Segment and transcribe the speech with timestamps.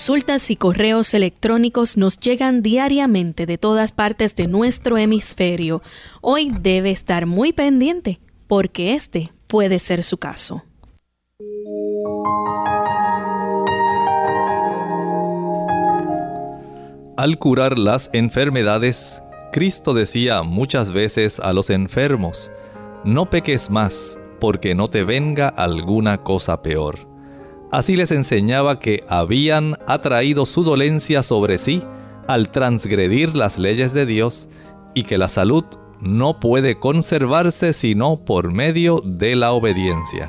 [0.00, 5.82] Consultas y correos electrónicos nos llegan diariamente de todas partes de nuestro hemisferio.
[6.22, 10.64] Hoy debe estar muy pendiente porque este puede ser su caso.
[17.18, 22.50] Al curar las enfermedades, Cristo decía muchas veces a los enfermos,
[23.04, 27.09] no peques más, porque no te venga alguna cosa peor.
[27.70, 31.82] Así les enseñaba que habían atraído su dolencia sobre sí
[32.26, 34.48] al transgredir las leyes de Dios
[34.92, 35.64] y que la salud
[36.00, 40.28] no puede conservarse sino por medio de la obediencia.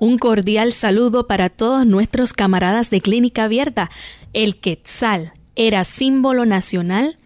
[0.00, 3.90] Un cordial saludo para todos nuestros camaradas de Clínica Abierta.
[4.32, 7.18] El Quetzal era símbolo nacional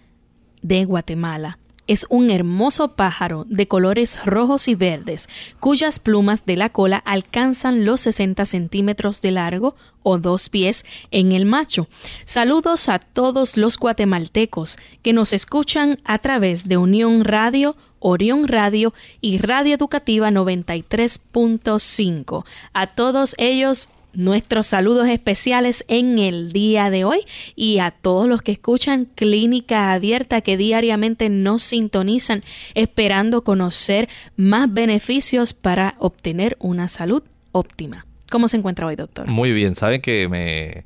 [0.62, 5.28] de Guatemala es un hermoso pájaro de colores rojos y verdes,
[5.60, 11.32] cuyas plumas de la cola alcanzan los 60 centímetros de largo o dos pies en
[11.32, 11.88] el macho.
[12.24, 18.92] Saludos a todos los guatemaltecos que nos escuchan a través de Unión Radio, Orión Radio
[19.20, 22.44] y Radio Educativa 93.5.
[22.72, 27.20] A todos ellos nuestros saludos especiales en el día de hoy
[27.56, 32.42] y a todos los que escuchan Clínica Abierta que diariamente nos sintonizan
[32.74, 38.06] esperando conocer más beneficios para obtener una salud óptima.
[38.30, 39.26] ¿Cómo se encuentra hoy, doctor?
[39.28, 40.84] Muy bien, saben que me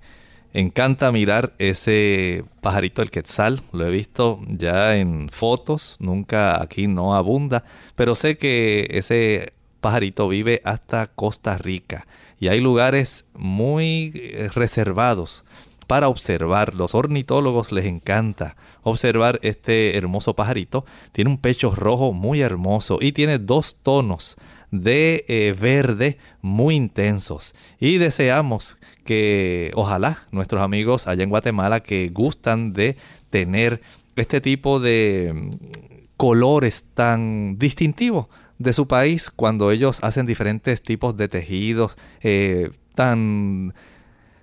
[0.53, 7.15] encanta mirar ese pajarito el quetzal, lo he visto ya en fotos, nunca aquí no
[7.15, 7.65] abunda,
[7.95, 12.07] pero sé que ese pajarito vive hasta Costa Rica
[12.39, 15.45] y hay lugares muy eh, reservados
[15.87, 16.75] para observar.
[16.75, 20.85] Los ornitólogos les encanta observar este hermoso pajarito.
[21.13, 24.37] Tiene un pecho rojo muy hermoso y tiene dos tonos
[24.71, 27.55] de eh, verde muy intensos.
[27.79, 32.97] Y deseamos que ojalá nuestros amigos allá en Guatemala que gustan de
[33.31, 33.81] tener
[34.17, 35.57] este tipo de mm,
[36.17, 38.27] colores tan distintivos
[38.59, 43.75] de su país cuando ellos hacen diferentes tipos de tejidos eh, tan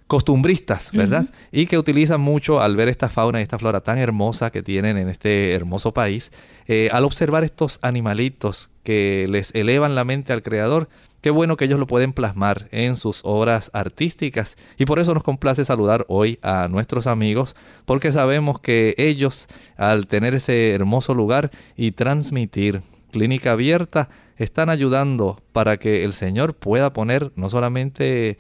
[0.08, 1.26] costumbristas, ¿verdad?
[1.52, 4.98] Y que utilizan mucho al ver esta fauna y esta flora tan hermosa que tienen
[4.98, 6.32] en este hermoso país,
[6.68, 10.88] eh, al observar estos animalitos que les elevan la mente al creador,
[11.22, 15.24] qué bueno que ellos lo pueden plasmar en sus obras artísticas y por eso nos
[15.24, 19.48] complace saludar hoy a nuestros amigos porque sabemos que ellos
[19.78, 26.56] al tener ese hermoso lugar y transmitir clínica abierta, están ayudando para que el Señor
[26.56, 28.38] pueda poner no solamente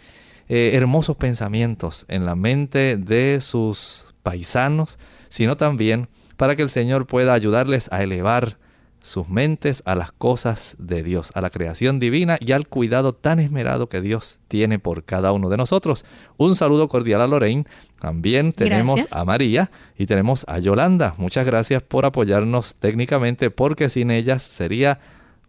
[0.49, 7.05] eh, hermosos pensamientos en la mente de sus paisanos, sino también para que el Señor
[7.05, 8.57] pueda ayudarles a elevar
[9.03, 13.37] sus mentes a las cosas de Dios, a la creación divina y al cuidado tan
[13.39, 16.05] esmerado que Dios tiene por cada uno de nosotros.
[16.37, 17.65] Un saludo cordial a Lorraine.
[17.99, 21.15] También tenemos a María y tenemos a Yolanda.
[21.17, 25.01] Muchas gracias por apoyarnos técnicamente porque sin ellas sería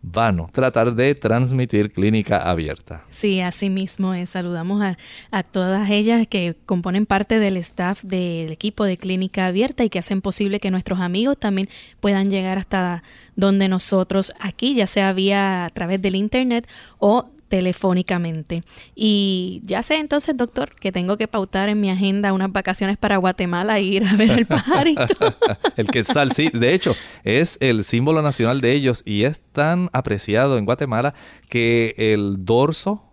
[0.04, 3.04] vano tratar de transmitir clínica abierta.
[3.08, 4.30] Sí, así mismo es.
[4.30, 4.98] Saludamos a,
[5.30, 9.98] a, todas ellas que componen parte del staff del equipo de clínica abierta y que
[9.98, 11.68] hacen posible que nuestros amigos también
[12.00, 13.02] puedan llegar hasta
[13.36, 16.68] donde nosotros aquí, ya sea vía a través del internet
[16.98, 18.64] o telefónicamente.
[18.96, 23.16] Y ya sé entonces, doctor, que tengo que pautar en mi agenda unas vacaciones para
[23.18, 25.36] Guatemala e ir a ver el pajarito.
[25.76, 26.50] el quetzal, sí.
[26.52, 31.14] De hecho, es el símbolo nacional de ellos y es tan apreciado en Guatemala
[31.48, 33.04] que el dorso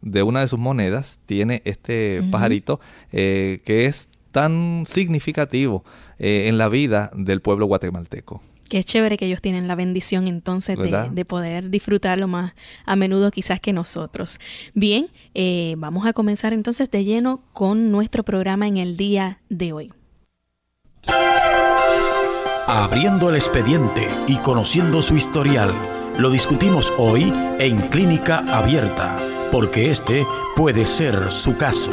[0.00, 2.80] de una de sus monedas tiene este pajarito
[3.12, 5.84] eh, que es tan significativo
[6.18, 8.42] eh, en la vida del pueblo guatemalteco.
[8.68, 12.54] Qué chévere que ellos tienen la bendición entonces de, poder disfrutarlo más
[12.84, 14.38] a menudo quizás que nosotros.
[14.74, 19.72] Bien, eh, vamos a comenzar entonces de lleno con nuestro programa en el día de
[19.72, 19.92] hoy.
[22.68, 25.70] Abriendo el expediente y conociendo su historial,
[26.18, 29.16] lo discutimos hoy en Clínica Abierta,
[29.52, 30.26] porque este
[30.56, 31.92] puede ser su caso.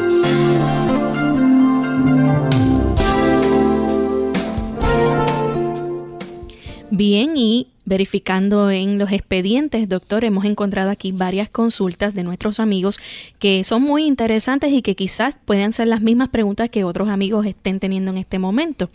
[6.96, 13.00] Bien, y verificando en los expedientes, doctor, hemos encontrado aquí varias consultas de nuestros amigos
[13.40, 17.48] que son muy interesantes y que quizás puedan ser las mismas preguntas que otros amigos
[17.48, 18.92] estén teniendo en este momento.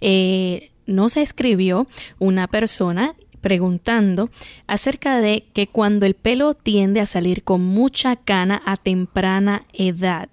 [0.00, 1.86] Eh, nos escribió
[2.18, 4.30] una persona preguntando
[4.66, 10.30] acerca de que cuando el pelo tiende a salir con mucha cana a temprana edad,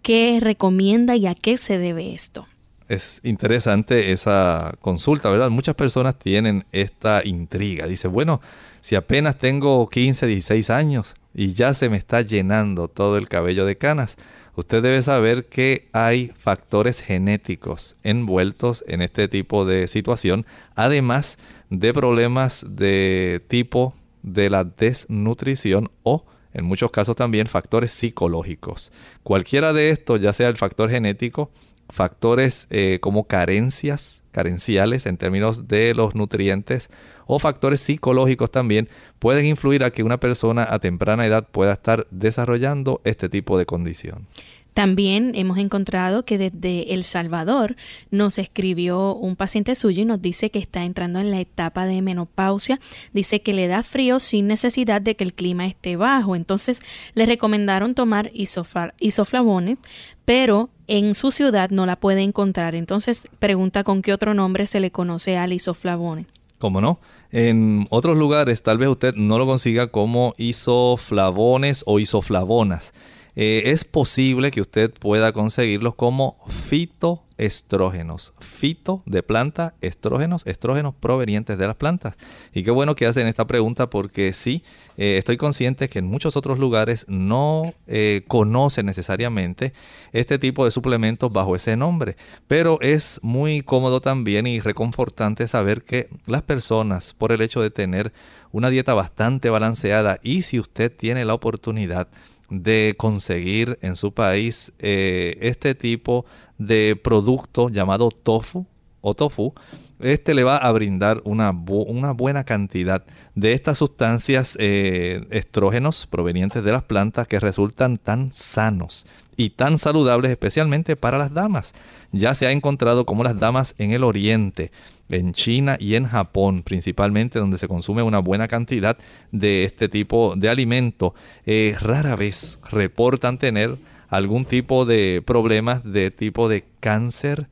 [0.00, 2.46] ¿qué recomienda y a qué se debe esto?
[2.88, 5.50] Es interesante esa consulta, ¿verdad?
[5.50, 7.86] Muchas personas tienen esta intriga.
[7.86, 8.40] Dice, bueno,
[8.80, 13.64] si apenas tengo 15, 16 años y ya se me está llenando todo el cabello
[13.66, 14.16] de canas,
[14.56, 21.38] usted debe saber que hay factores genéticos envueltos en este tipo de situación, además
[21.70, 26.24] de problemas de tipo de la desnutrición o
[26.54, 28.92] en muchos casos también factores psicológicos.
[29.22, 31.50] Cualquiera de estos, ya sea el factor genético,
[31.92, 36.88] factores eh, como carencias, carenciales en términos de los nutrientes
[37.26, 42.06] o factores psicológicos también pueden influir a que una persona a temprana edad pueda estar
[42.10, 44.26] desarrollando este tipo de condición.
[44.74, 47.76] También hemos encontrado que desde El Salvador
[48.10, 52.00] nos escribió un paciente suyo y nos dice que está entrando en la etapa de
[52.00, 52.80] menopausia.
[53.12, 56.36] Dice que le da frío sin necesidad de que el clima esté bajo.
[56.36, 56.80] Entonces
[57.14, 59.76] le recomendaron tomar isoflavones,
[60.24, 62.74] pero en su ciudad no la puede encontrar.
[62.74, 66.26] Entonces pregunta con qué otro nombre se le conoce al isoflavone.
[66.58, 67.00] ¿Cómo no?
[67.30, 72.92] En otros lugares tal vez usted no lo consiga como isoflavones o isoflavonas.
[73.34, 78.34] Eh, es posible que usted pueda conseguirlos como fitoestrógenos.
[78.40, 82.16] Fito de planta, estrógenos, estrógenos provenientes de las plantas.
[82.52, 84.62] Y qué bueno que hacen esta pregunta porque sí,
[84.98, 89.72] eh, estoy consciente que en muchos otros lugares no eh, conocen necesariamente
[90.12, 92.16] este tipo de suplementos bajo ese nombre.
[92.48, 97.70] Pero es muy cómodo también y reconfortante saber que las personas, por el hecho de
[97.70, 98.12] tener
[98.50, 102.08] una dieta bastante balanceada y si usted tiene la oportunidad
[102.52, 106.26] de conseguir en su país eh, este tipo
[106.58, 108.66] de producto llamado tofu
[109.00, 109.54] o tofu,
[109.98, 113.04] este le va a brindar una, una buena cantidad
[113.34, 119.06] de estas sustancias eh, estrógenos provenientes de las plantas que resultan tan sanos
[119.42, 121.74] y tan saludables especialmente para las damas.
[122.12, 124.70] Ya se ha encontrado como las damas en el oriente
[125.08, 128.96] en China y en Japón, principalmente donde se consume una buena cantidad
[129.32, 133.78] de este tipo de alimento, eh, rara vez reportan tener
[134.08, 137.48] algún tipo de problemas de tipo de cáncer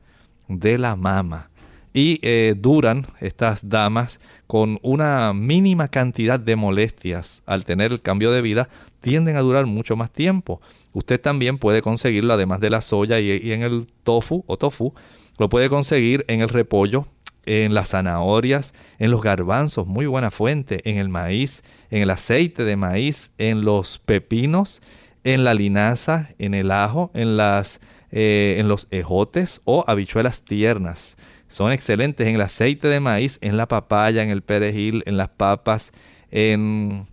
[0.47, 1.49] de la mama.
[1.93, 8.31] Y eh, duran estas damas con una mínima cantidad de molestias al tener el cambio
[8.31, 8.69] de vida,
[9.01, 10.61] tienden a durar mucho más tiempo.
[10.93, 14.93] Usted también puede conseguirlo, además de la soya y, en el tofu o tofu,
[15.37, 17.07] lo puede conseguir en el repollo,
[17.45, 22.63] en las zanahorias, en los garbanzos, muy buena fuente, en el maíz, en el aceite
[22.65, 24.81] de maíz, en los pepinos,
[25.23, 27.79] en la linaza, en el ajo, en, las,
[28.11, 31.15] eh, en los ejotes o habichuelas tiernas.
[31.47, 35.29] Son excelentes en el aceite de maíz, en la papaya, en el perejil, en las
[35.29, 35.91] papas,
[36.31, 37.07] en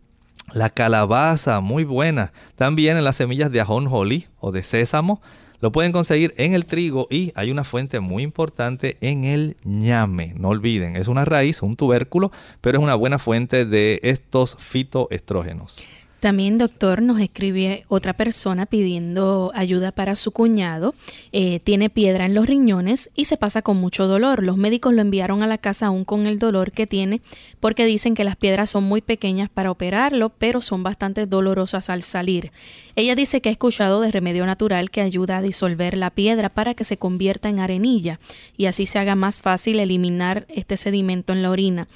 [0.52, 2.32] la calabaza, muy buena.
[2.56, 5.20] También en las semillas de ajonjolí o de sésamo
[5.60, 10.34] lo pueden conseguir en el trigo y hay una fuente muy importante en el ñame.
[10.36, 15.84] No olviden, es una raíz, un tubérculo, pero es una buena fuente de estos fitoestrógenos.
[16.20, 20.96] También, doctor, nos escribe otra persona pidiendo ayuda para su cuñado.
[21.30, 24.42] Eh, tiene piedra en los riñones y se pasa con mucho dolor.
[24.42, 27.20] Los médicos lo enviaron a la casa aún con el dolor que tiene
[27.60, 32.02] porque dicen que las piedras son muy pequeñas para operarlo, pero son bastante dolorosas al
[32.02, 32.50] salir.
[32.96, 36.74] Ella dice que ha escuchado de remedio natural que ayuda a disolver la piedra para
[36.74, 38.18] que se convierta en arenilla
[38.56, 41.86] y así se haga más fácil eliminar este sedimento en la orina.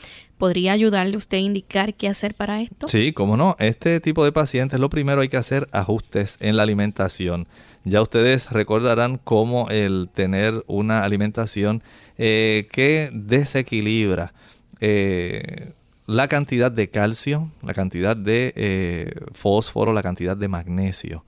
[0.42, 2.88] ¿Podría ayudarle usted a indicar qué hacer para esto?
[2.88, 3.54] Sí, cómo no.
[3.60, 7.46] Este tipo de pacientes lo primero hay que hacer ajustes en la alimentación.
[7.84, 11.84] Ya ustedes recordarán cómo el tener una alimentación
[12.18, 14.34] eh, que desequilibra
[14.80, 15.74] eh,
[16.08, 21.24] la cantidad de calcio, la cantidad de eh, fósforo, la cantidad de magnesio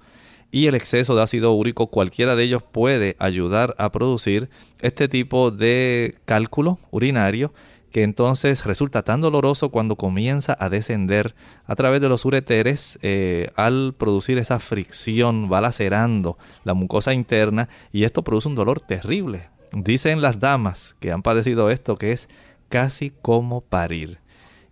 [0.54, 4.49] y el exceso de ácido úrico, cualquiera de ellos puede ayudar a producir
[4.83, 7.52] este tipo de cálculo urinario
[7.95, 13.51] que entonces resulta tan doloroso cuando comienza a descender a través de los ureteres eh,
[13.55, 19.49] al producir esa fricción, va lacerando la mucosa interna y esto produce un dolor terrible.
[19.71, 22.29] Dicen las damas que han padecido esto que es
[22.69, 24.19] casi como parir.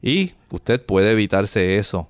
[0.03, 2.09] Y usted puede evitarse eso.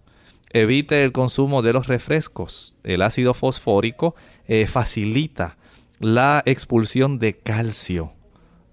[0.54, 2.74] Evite el consumo de los refrescos.
[2.84, 4.14] El ácido fosfórico
[4.48, 5.58] eh, facilita
[5.98, 8.14] la expulsión de calcio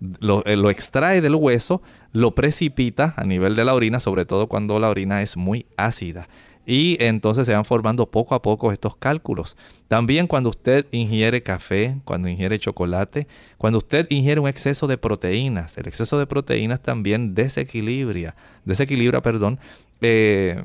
[0.01, 1.81] eh, lo, extrae del hueso,
[2.13, 6.27] lo precipita a nivel de la orina, sobre todo cuando la orina es muy ácida.
[6.65, 9.57] Y entonces se van formando poco a poco estos cálculos.
[9.87, 13.27] También cuando usted ingiere café, cuando ingiere chocolate,
[13.57, 19.59] cuando usted ingiere un exceso de proteínas, el exceso de proteínas también desequilibra, desequilibra, perdón,
[20.01, 20.61] eh,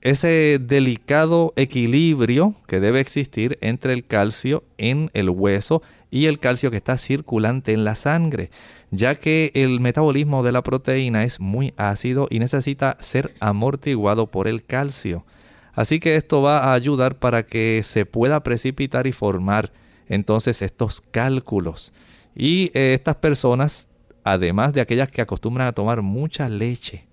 [0.00, 6.70] ese delicado equilibrio que debe existir entre el calcio en el hueso y el calcio
[6.70, 8.50] que está circulante en la sangre,
[8.90, 14.48] ya que el metabolismo de la proteína es muy ácido y necesita ser amortiguado por
[14.48, 15.24] el calcio.
[15.72, 19.72] Así que esto va a ayudar para que se pueda precipitar y formar
[20.08, 21.92] entonces estos cálculos.
[22.34, 23.88] Y eh, estas personas,
[24.24, 27.06] además de aquellas que acostumbran a tomar mucha leche,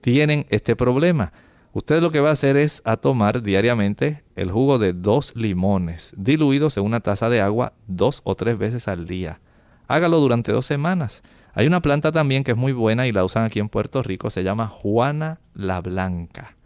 [0.00, 1.32] tienen este problema
[1.76, 6.14] Usted lo que va a hacer es a tomar diariamente el jugo de dos limones
[6.16, 9.40] diluidos en una taza de agua dos o tres veces al día.
[9.86, 11.22] Hágalo durante dos semanas.
[11.52, 14.30] Hay una planta también que es muy buena y la usan aquí en Puerto Rico,
[14.30, 16.56] se llama Juana la Blanca.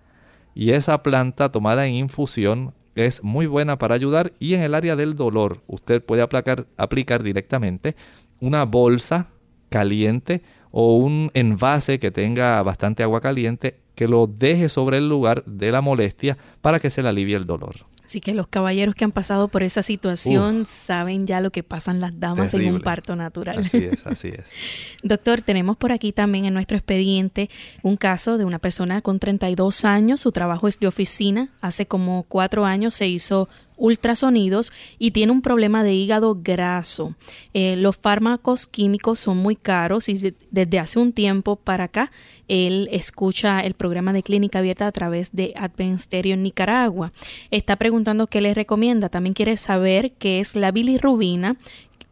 [0.55, 4.95] Y esa planta tomada en infusión es muy buena para ayudar y en el área
[4.95, 7.97] del dolor usted puede aplicar, aplicar directamente
[8.39, 9.27] una bolsa
[9.71, 15.45] caliente o un envase que tenga bastante agua caliente que lo deje sobre el lugar
[15.45, 17.77] de la molestia para que se le alivie el dolor.
[18.03, 22.01] Así que los caballeros que han pasado por esa situación saben ya lo que pasan
[22.01, 23.59] las damas en un parto natural.
[23.59, 24.47] Así es, así es.
[25.03, 27.51] Doctor, tenemos por aquí también en nuestro expediente
[27.83, 32.23] un caso de una persona con 32 años, su trabajo es de oficina, hace como
[32.23, 37.17] cuatro años se hizo ultrasonidos y tiene un problema de hígado graso.
[37.55, 42.13] Eh, los fármacos químicos son muy caros y desde hace un tiempo para acá
[42.47, 47.13] él escucha el programa de clínica abierta a través de Advent Stereo en Nicaragua.
[47.51, 49.09] Está preguntando qué le recomienda.
[49.09, 51.57] También quiere saber qué es la bilirrubina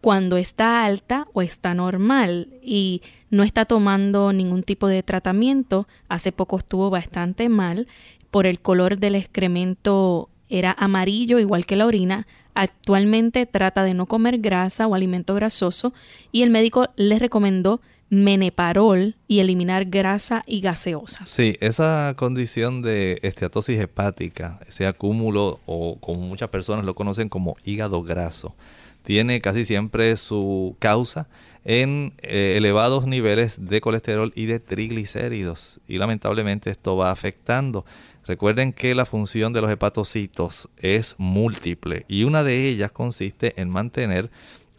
[0.01, 5.89] cuando está alta o está normal y no está tomando ningún tipo de tratamiento.
[6.09, 7.89] Hace poco estuvo bastante mal
[8.31, 12.27] por el color del excremento era amarillo igual que la orina.
[12.55, 15.93] Actualmente trata de no comer grasa o alimento grasoso
[16.33, 21.27] y el médico le recomendó meneparol y eliminar grasa y gaseosa.
[21.27, 27.57] Sí, esa condición de esteatosis hepática, ese acúmulo o como muchas personas lo conocen como
[27.65, 28.55] hígado graso,
[29.03, 31.29] tiene casi siempre su causa
[31.65, 37.85] en eh, elevados niveles de colesterol y de triglicéridos y lamentablemente esto va afectando
[38.29, 43.71] Recuerden que la función de los hepatocitos es múltiple y una de ellas consiste en
[43.71, 44.31] mantener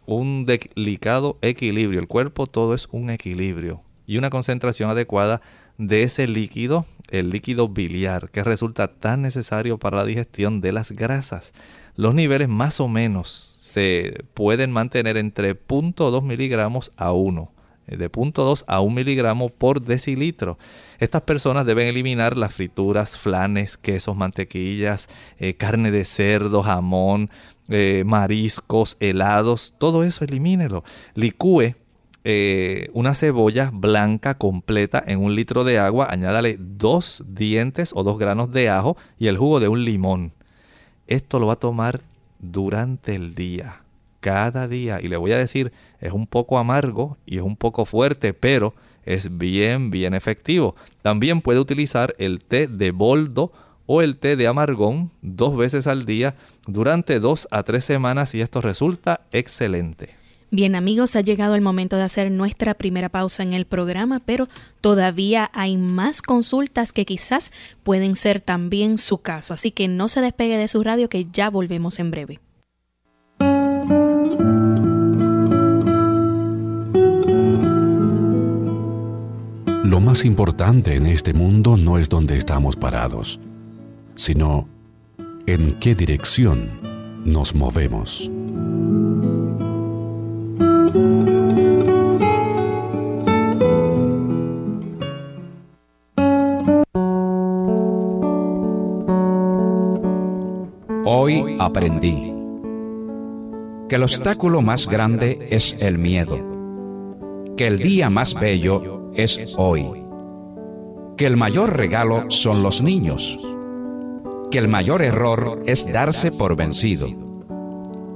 [0.06, 1.98] un delicado equilibrio.
[1.98, 5.42] El cuerpo todo es un equilibrio y una concentración adecuada
[5.78, 10.92] de ese líquido, el líquido biliar, que resulta tan necesario para la digestión de las
[10.92, 11.52] grasas.
[11.96, 17.59] Los niveles más o menos se pueden mantener entre 0.2 miligramos a 1 eh,
[17.96, 20.58] de 0.2 a 1 miligramo por decilitro.
[20.98, 27.30] Estas personas deben eliminar las frituras, flanes, quesos, mantequillas, eh, carne de cerdo, jamón,
[27.68, 30.84] eh, mariscos, helados, todo eso elimínelo.
[31.14, 31.74] Licúe
[32.92, 38.52] una cebolla blanca completa en un litro de agua, añádale dos dientes o dos granos
[38.52, 40.34] de ajo y el jugo de un limón.
[41.06, 42.02] Esto lo va a tomar
[42.38, 43.79] durante el día
[44.20, 45.00] cada día.
[45.02, 48.74] Y le voy a decir, es un poco amargo y es un poco fuerte, pero
[49.04, 50.76] es bien, bien efectivo.
[51.02, 53.52] También puede utilizar el té de boldo
[53.86, 56.36] o el té de amargón dos veces al día
[56.66, 60.20] durante dos a tres semanas y esto resulta excelente.
[60.52, 64.48] Bien amigos, ha llegado el momento de hacer nuestra primera pausa en el programa, pero
[64.80, 67.52] todavía hay más consultas que quizás
[67.84, 71.50] pueden ser también su caso, así que no se despegue de su radio que ya
[71.50, 72.40] volvemos en breve.
[80.00, 83.38] Lo más importante en este mundo no es dónde estamos parados,
[84.14, 84.66] sino
[85.44, 86.70] en qué dirección
[87.26, 88.30] nos movemos.
[101.04, 102.32] Hoy aprendí
[103.86, 106.38] que el obstáculo más grande es el miedo,
[107.58, 110.04] que el día más bello es hoy.
[111.16, 113.38] Que el mayor regalo son los niños.
[114.50, 117.08] Que el mayor error es darse por vencido.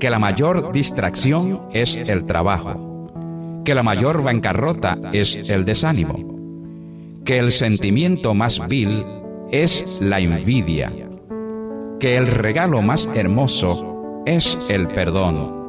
[0.00, 3.62] Que la mayor distracción es el trabajo.
[3.64, 6.16] Que la mayor bancarrota es el desánimo.
[7.24, 9.04] Que el sentimiento más vil
[9.50, 10.92] es la envidia.
[12.00, 15.64] Que el regalo más hermoso es el perdón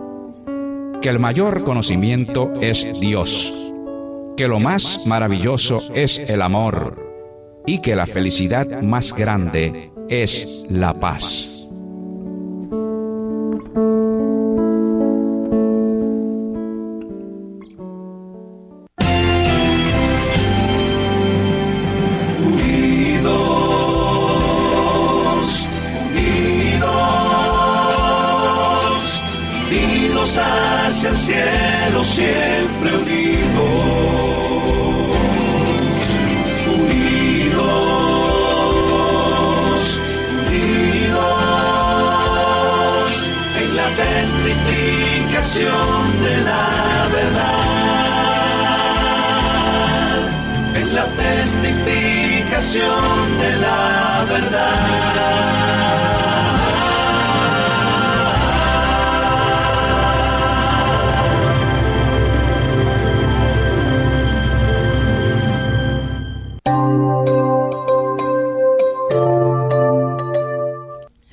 [1.05, 3.64] que el mayor conocimiento es Dios,
[4.35, 10.93] que lo más maravilloso es el amor y que la felicidad más grande es la
[10.99, 11.54] paz.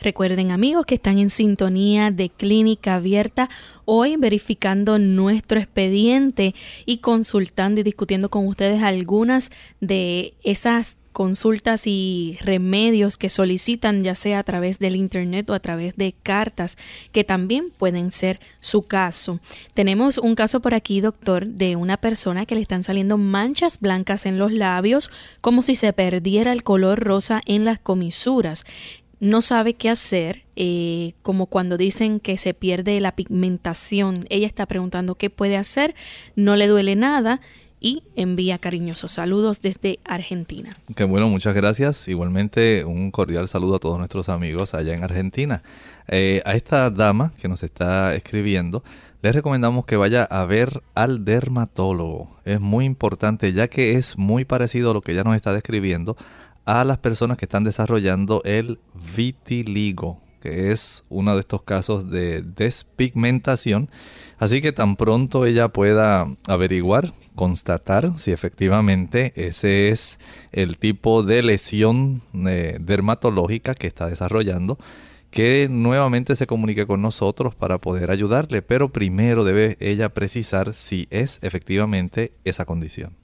[0.02, 3.48] Recuerden amigos que están en sintonía de Clínica Abierta,
[3.84, 12.38] hoy verificando nuestro expediente y consultando y discutiendo con ustedes algunas de esas consultas y
[12.40, 16.78] remedios que solicitan ya sea a través del internet o a través de cartas
[17.12, 19.38] que también pueden ser su caso.
[19.74, 24.26] Tenemos un caso por aquí, doctor, de una persona que le están saliendo manchas blancas
[24.26, 25.10] en los labios
[25.42, 28.64] como si se perdiera el color rosa en las comisuras
[29.22, 34.24] no sabe qué hacer, eh, como cuando dicen que se pierde la pigmentación.
[34.30, 35.94] Ella está preguntando qué puede hacer,
[36.34, 37.40] no le duele nada
[37.78, 40.76] y envía cariñosos saludos desde Argentina.
[40.96, 42.08] Qué bueno, muchas gracias.
[42.08, 45.62] Igualmente un cordial saludo a todos nuestros amigos allá en Argentina.
[46.08, 48.82] Eh, a esta dama que nos está escribiendo,
[49.22, 52.28] les recomendamos que vaya a ver al dermatólogo.
[52.44, 56.16] Es muy importante ya que es muy parecido a lo que ella nos está describiendo
[56.64, 58.78] a las personas que están desarrollando el
[59.16, 63.90] vitiligo, que es uno de estos casos de despigmentación.
[64.38, 70.18] Así que tan pronto ella pueda averiguar, constatar si efectivamente ese es
[70.50, 74.78] el tipo de lesión eh, dermatológica que está desarrollando,
[75.30, 81.06] que nuevamente se comunique con nosotros para poder ayudarle, pero primero debe ella precisar si
[81.10, 83.21] es efectivamente esa condición.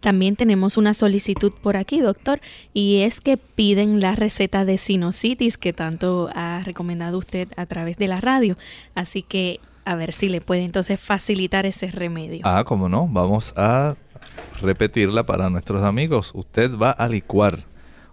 [0.00, 2.40] También tenemos una solicitud por aquí, doctor,
[2.72, 7.96] y es que piden la receta de sinusitis que tanto ha recomendado usted a través
[7.96, 8.56] de la radio.
[8.94, 12.42] Así que a ver si le puede entonces facilitar ese remedio.
[12.44, 13.96] Ah, cómo no, vamos a
[14.60, 16.30] repetirla para nuestros amigos.
[16.34, 17.64] Usted va a licuar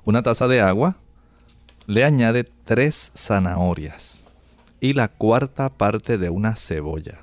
[0.06, 0.96] una taza de agua,
[1.86, 4.26] le añade tres zanahorias
[4.80, 7.20] y la cuarta parte de una cebolla.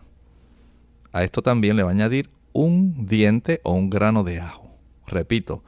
[1.13, 4.71] A esto también le va a añadir un diente o un grano de ajo.
[5.07, 5.63] Repito,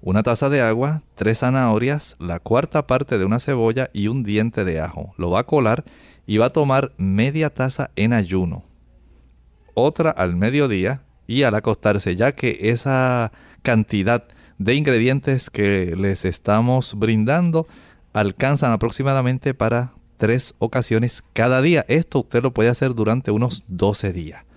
[0.00, 4.64] una taza de agua, tres zanahorias, la cuarta parte de una cebolla y un diente
[4.64, 5.12] de ajo.
[5.16, 5.84] Lo va a colar
[6.26, 8.64] y va a tomar media taza en ayuno.
[9.74, 14.24] Otra al mediodía y al acostarse, ya que esa cantidad
[14.58, 17.66] de ingredientes que les estamos brindando
[18.12, 21.84] alcanzan aproximadamente para tres ocasiones cada día.
[21.88, 24.47] Esto usted lo puede hacer durante unos 12 días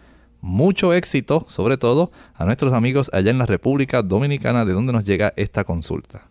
[0.42, 5.06] mucho éxito, sobre todo a nuestros amigos allá en la República Dominicana, de donde nos
[5.06, 6.28] llega esta consulta.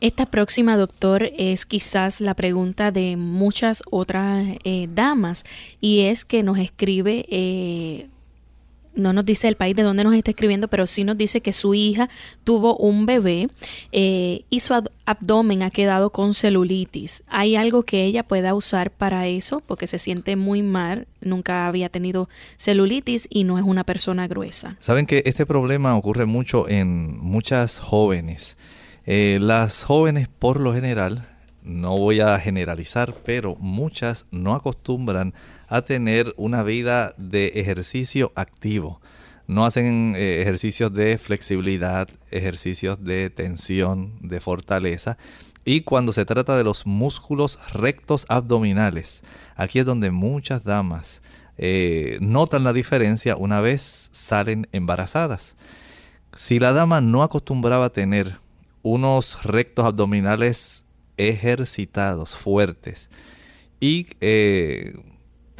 [0.00, 5.44] Esta próxima, doctor, es quizás la pregunta de muchas otras eh, damas
[5.78, 8.08] y es que nos escribe eh,
[8.94, 11.52] no nos dice el país de donde nos está escribiendo, pero sí nos dice que
[11.52, 12.08] su hija
[12.44, 13.48] tuvo un bebé
[13.92, 14.74] eh, y su
[15.04, 17.22] abdomen ha quedado con celulitis.
[17.28, 19.62] ¿Hay algo que ella pueda usar para eso?
[19.66, 24.76] Porque se siente muy mal, nunca había tenido celulitis y no es una persona gruesa.
[24.80, 28.56] Saben que este problema ocurre mucho en muchas jóvenes.
[29.06, 31.26] Eh, las jóvenes por lo general,
[31.62, 35.34] no voy a generalizar, pero muchas no acostumbran
[35.70, 39.00] a tener una vida de ejercicio activo.
[39.46, 45.16] No hacen eh, ejercicios de flexibilidad, ejercicios de tensión, de fortaleza.
[45.64, 49.22] Y cuando se trata de los músculos rectos abdominales,
[49.56, 51.22] aquí es donde muchas damas
[51.56, 55.56] eh, notan la diferencia una vez salen embarazadas.
[56.34, 58.38] Si la dama no acostumbraba a tener
[58.82, 60.84] unos rectos abdominales
[61.16, 63.10] ejercitados, fuertes,
[63.78, 64.94] y eh,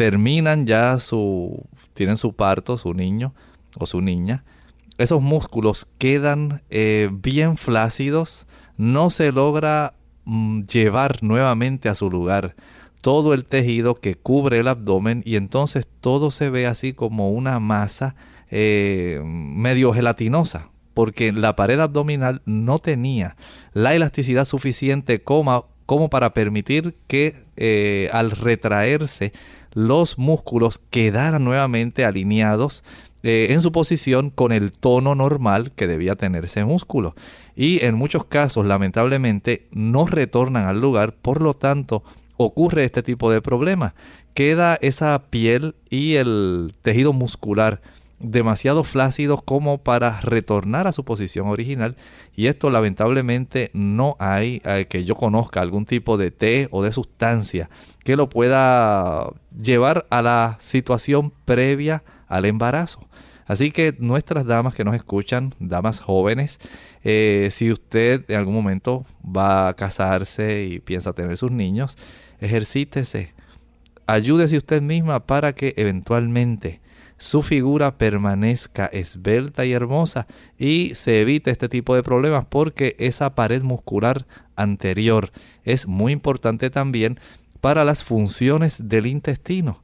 [0.01, 3.35] terminan ya su, tienen su parto, su niño
[3.77, 4.45] o su niña,
[4.97, 8.47] esos músculos quedan eh, bien flácidos,
[8.79, 9.93] no se logra
[10.25, 12.57] mm, llevar nuevamente a su lugar.
[13.03, 17.61] Todo el tejido que cubre el abdomen y entonces todo se ve así como una
[17.61, 18.15] masa
[18.51, 23.37] eh, medio gelatinosa, porque la pared abdominal no tenía
[23.75, 29.35] la elasticidad suficiente como, como para permitir que eh, al retraerse
[29.73, 32.85] los músculos quedaran nuevamente alineados
[33.23, 37.15] eh, en su posición con el tono normal que debía tener ese músculo.
[37.55, 42.03] Y en muchos casos, lamentablemente, no retornan al lugar, por lo tanto,
[42.37, 43.95] ocurre este tipo de problema.
[44.33, 47.83] Queda esa piel y el tejido muscular
[48.21, 51.97] demasiado flácidos como para retornar a su posición original
[52.37, 56.93] y esto lamentablemente no hay eh, que yo conozca algún tipo de té o de
[56.93, 57.71] sustancia
[58.05, 63.09] que lo pueda llevar a la situación previa al embarazo.
[63.47, 66.61] Así que nuestras damas que nos escuchan, damas jóvenes,
[67.03, 71.97] eh, si usted en algún momento va a casarse y piensa tener sus niños,
[72.39, 73.35] ejercítese,
[74.07, 76.81] ayúdese usted misma para que eventualmente
[77.21, 80.27] su figura permanezca esbelta y hermosa
[80.59, 85.31] y se evite este tipo de problemas porque esa pared muscular anterior
[85.63, 87.21] es muy importante también
[87.61, 89.83] para las funciones del intestino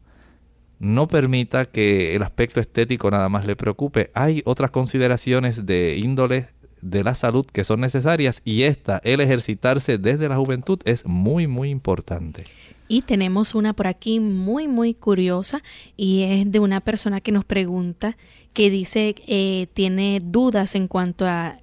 [0.78, 4.10] no permita que el aspecto estético nada más le preocupe.
[4.14, 6.48] Hay otras consideraciones de índole
[6.82, 11.46] de la salud que son necesarias y esta, el ejercitarse desde la juventud, es muy,
[11.46, 12.44] muy importante.
[12.88, 15.62] Y tenemos una por aquí muy, muy curiosa
[15.96, 18.16] y es de una persona que nos pregunta,
[18.52, 21.58] que dice, eh, tiene dudas en cuanto a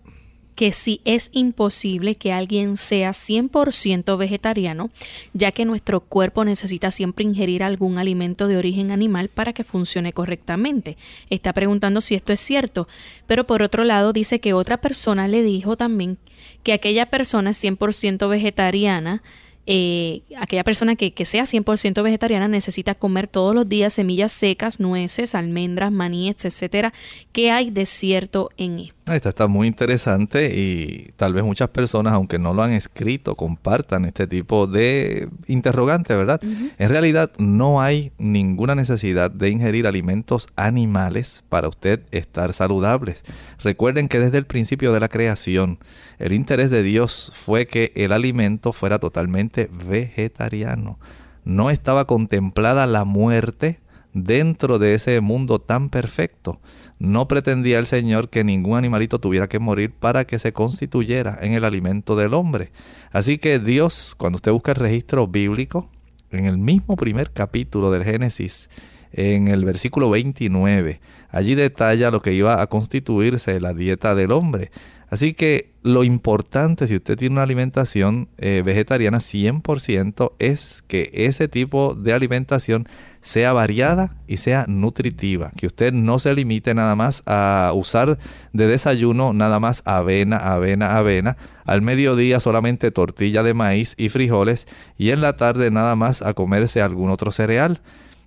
[0.56, 4.92] que si es imposible que alguien sea 100% vegetariano,
[5.34, 10.14] ya que nuestro cuerpo necesita siempre ingerir algún alimento de origen animal para que funcione
[10.14, 10.98] correctamente.
[11.30, 12.88] Está preguntando si esto es cierto,
[13.28, 16.18] pero por otro lado dice que otra persona le dijo también
[16.64, 19.24] que aquella persona 100% vegetariana
[19.66, 24.80] eh, aquella persona que, que sea 100% vegetariana necesita comer todos los días semillas secas,
[24.80, 26.94] nueces, almendras, maníes, etcétera.
[27.32, 29.04] ¿Qué hay de cierto en esto?
[29.12, 34.06] Esta está muy interesante y tal vez muchas personas, aunque no lo han escrito, compartan
[34.06, 36.40] este tipo de interrogante, ¿verdad?
[36.78, 43.24] En realidad no hay ninguna necesidad de ingerir alimentos animales para usted estar saludables.
[43.62, 45.80] Recuerden que desde el principio de la creación,
[46.18, 51.00] el interés de Dios fue que el alimento fuera totalmente vegetariano.
[51.44, 53.80] No estaba contemplada la muerte
[54.14, 56.60] dentro de ese mundo tan perfecto.
[57.00, 61.54] No pretendía el Señor que ningún animalito tuviera que morir para que se constituyera en
[61.54, 62.72] el alimento del hombre.
[63.12, 65.90] Así que Dios, cuando usted busca el registro bíblico,
[66.32, 68.70] en el mismo primer capítulo del Génesis,
[69.12, 74.72] en el versículo 29, allí detalla lo que iba a constituirse la dieta del hombre.
[75.14, 81.48] Así que lo importante si usted tiene una alimentación eh, vegetariana 100% es que ese
[81.48, 82.88] tipo de alimentación
[83.22, 88.18] sea variada y sea nutritiva, que usted no se limite nada más a usar
[88.54, 94.66] de desayuno nada más avena, avena, avena, al mediodía solamente tortilla de maíz y frijoles
[94.98, 97.82] y en la tarde nada más a comerse algún otro cereal.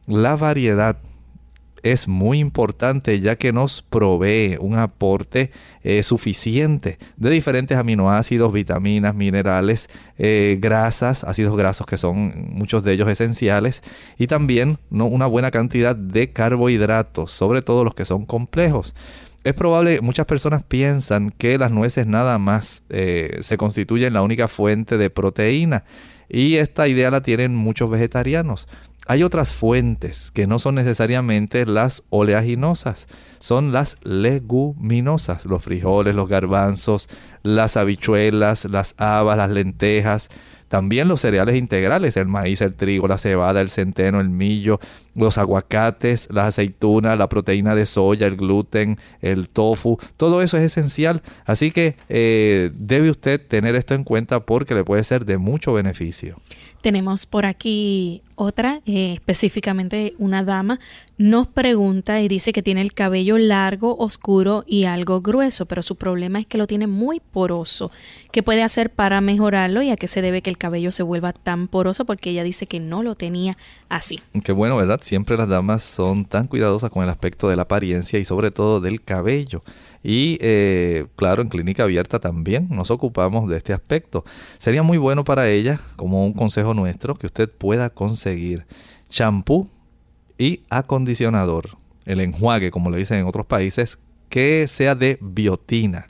[0.06, 0.98] La variedad
[1.92, 5.50] es muy importante ya que nos provee un aporte
[5.82, 12.92] eh, suficiente de diferentes aminoácidos, vitaminas, minerales, eh, grasas, ácidos grasos que son muchos de
[12.92, 13.82] ellos esenciales
[14.18, 15.06] y también ¿no?
[15.06, 18.94] una buena cantidad de carbohidratos, sobre todo los que son complejos
[19.44, 24.48] es probable, muchas personas piensan que las nueces nada más eh, se constituyen la única
[24.48, 25.84] fuente de proteína
[26.28, 28.68] y esta idea la tienen muchos vegetarianos.
[29.08, 33.06] Hay otras fuentes que no son necesariamente las oleaginosas,
[33.38, 37.08] son las leguminosas, los frijoles, los garbanzos,
[37.44, 40.28] las habichuelas, las habas, las lentejas,
[40.68, 44.80] también los cereales integrales, el maíz, el trigo, la cebada, el centeno, el millo,
[45.14, 50.64] los aguacates, las aceitunas, la proteína de soya, el gluten, el tofu, todo eso es
[50.64, 51.22] esencial.
[51.44, 55.72] Así que eh, debe usted tener esto en cuenta porque le puede ser de mucho
[55.72, 56.36] beneficio.
[56.86, 60.78] Tenemos por aquí otra, eh, específicamente una dama,
[61.18, 65.96] nos pregunta y dice que tiene el cabello largo, oscuro y algo grueso, pero su
[65.96, 67.90] problema es que lo tiene muy poroso.
[68.30, 71.32] ¿Qué puede hacer para mejorarlo y a qué se debe que el cabello se vuelva
[71.32, 72.04] tan poroso?
[72.04, 73.56] Porque ella dice que no lo tenía
[73.88, 74.20] así.
[74.44, 75.00] Qué bueno, ¿verdad?
[75.02, 78.80] siempre las damas son tan cuidadosas con el aspecto de la apariencia y sobre todo
[78.80, 79.64] del cabello.
[80.08, 84.22] Y eh, claro, en clínica abierta también nos ocupamos de este aspecto.
[84.58, 88.66] Sería muy bueno para ella, como un consejo nuestro, que usted pueda conseguir
[89.10, 89.68] champú
[90.38, 91.70] y acondicionador,
[92.04, 96.06] el enjuague, como le dicen en otros países, que sea de biotina.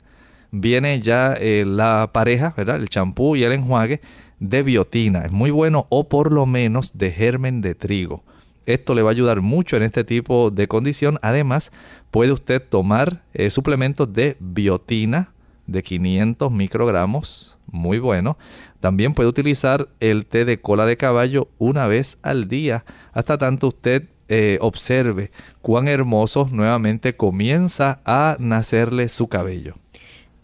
[0.51, 2.75] Viene ya eh, la pareja, ¿verdad?
[2.75, 3.99] El champú y el enjuague
[4.39, 5.25] de biotina.
[5.25, 8.23] Es muy bueno o por lo menos de germen de trigo.
[8.67, 11.17] Esto le va a ayudar mucho en este tipo de condición.
[11.21, 11.71] Además,
[12.11, 15.31] puede usted tomar eh, suplementos de biotina
[15.67, 18.37] de 500 microgramos, muy bueno.
[18.81, 23.69] También puede utilizar el té de cola de caballo una vez al día, hasta tanto
[23.69, 29.75] usted eh, observe cuán hermoso nuevamente comienza a nacerle su cabello.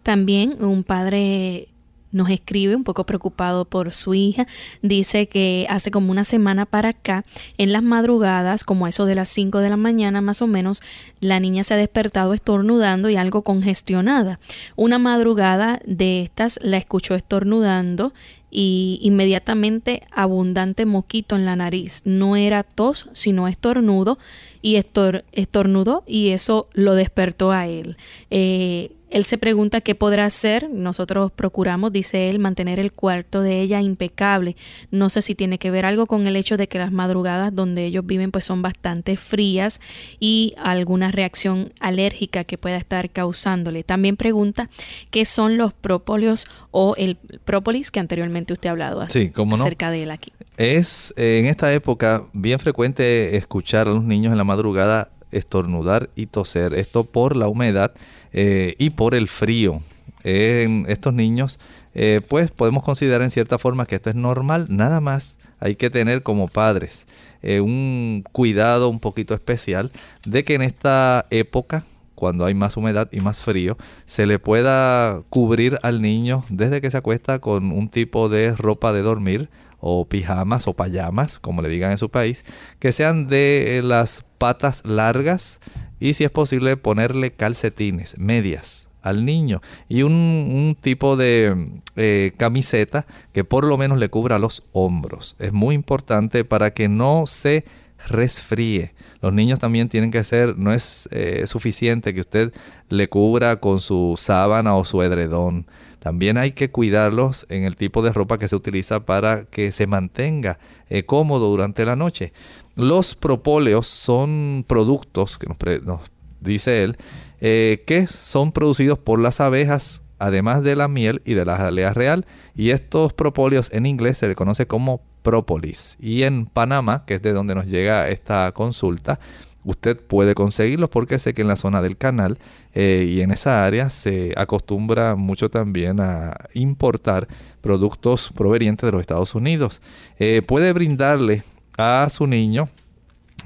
[0.02, 1.73] También un padre
[2.14, 4.48] nos escribe un poco preocupado por su hija.
[4.82, 7.26] Dice que hace como una semana para acá,
[7.58, 10.82] en las madrugadas, como eso de las 5 de la mañana más o menos,
[11.20, 14.40] la niña se ha despertado estornudando y algo congestionada.
[14.76, 18.14] Una madrugada de estas la escuchó estornudando
[18.56, 22.04] y inmediatamente abundante moquito en la nariz.
[22.06, 24.20] No era tos, sino estornudo
[24.62, 27.98] y estornudó y eso lo despertó a él.
[28.30, 30.72] Eh, él se pregunta qué podrá hacer.
[30.72, 34.56] Nosotros procuramos, dice él, mantener el cuarto de ella impecable.
[34.90, 37.86] No sé si tiene que ver algo con el hecho de que las madrugadas donde
[37.86, 39.80] ellos viven pues son bastante frías
[40.20, 43.84] y alguna reacción alérgica que pueda estar causándole.
[43.84, 44.72] También pregunta
[45.12, 50.12] qué son los propóleos o el própolis que anteriormente usted ha hablado acerca de él
[50.12, 50.34] aquí.
[50.58, 56.10] Es eh, en esta época bien frecuente escuchar a los niños en la madrugada estornudar
[56.16, 56.74] y toser.
[56.74, 57.92] Esto por la humedad
[58.32, 59.82] eh, y por el frío.
[60.24, 61.60] En estos niños,
[61.94, 65.90] eh, pues podemos considerar en cierta forma que esto es normal, nada más hay que
[65.90, 67.06] tener como padres
[67.42, 69.92] eh, un cuidado un poquito especial
[70.26, 71.84] de que en esta época,
[72.16, 76.90] cuando hay más humedad y más frío, se le pueda cubrir al niño desde que
[76.90, 79.50] se acuesta con un tipo de ropa de dormir
[79.86, 82.46] o pijamas o payamas, como le digan en su país,
[82.80, 85.60] que sean de las patas largas
[86.00, 93.06] y si es posible ponerle calcetines, medias al niño y un, tipo de eh, camiseta
[93.34, 95.36] que por lo menos le cubra los hombros.
[95.38, 97.66] Es muy importante para que no se
[98.08, 98.94] resfríe.
[99.22, 102.54] Los niños también tienen que ser, no es eh, suficiente que usted
[102.88, 105.68] le cubra con su sábana o su edredón.
[106.04, 109.88] También hay que cuidarlos en el tipo de ropa que se utiliza para que se
[109.88, 112.34] mantenga eh, cómodo durante la noche.
[112.76, 116.02] Los propóleos son productos, que nos,
[116.42, 116.98] dice él,
[117.40, 121.94] eh, que son producidos por las abejas, además de la miel y de la jalea
[121.94, 122.26] real.
[122.54, 125.96] Y estos propóleos en inglés se le conoce como própolis.
[126.02, 129.22] Y en Panamá, que es de donde nos llega esta consulta,
[129.64, 132.38] usted puede conseguirlos porque sé que en la zona del canal
[132.74, 137.28] eh, y en esa área se acostumbra mucho también a importar
[137.62, 139.82] productos provenientes de los Estados Unidos.
[140.20, 141.44] Eh, puede brindarle
[141.78, 142.70] a su niño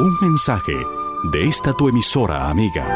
[0.00, 0.76] Un mensaje
[1.24, 2.86] de esta tu emisora amiga.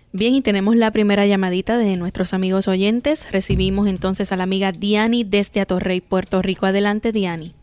[0.13, 3.31] Bien, y tenemos la primera llamadita de nuestros amigos oyentes.
[3.31, 6.65] Recibimos entonces a la amiga Diani desde Atorrey, Puerto Rico.
[6.65, 7.53] Adelante, Diani.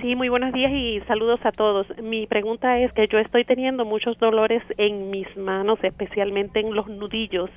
[0.00, 1.88] Sí, muy buenos días y saludos a todos.
[2.00, 6.86] Mi pregunta es que yo estoy teniendo muchos dolores en mis manos, especialmente en los
[6.86, 7.50] nudillos.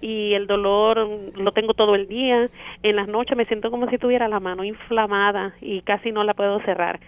[0.00, 2.50] Y el dolor lo tengo todo el día.
[2.82, 6.34] En las noches me siento como si tuviera la mano inflamada y casi no la
[6.34, 6.98] puedo cerrar.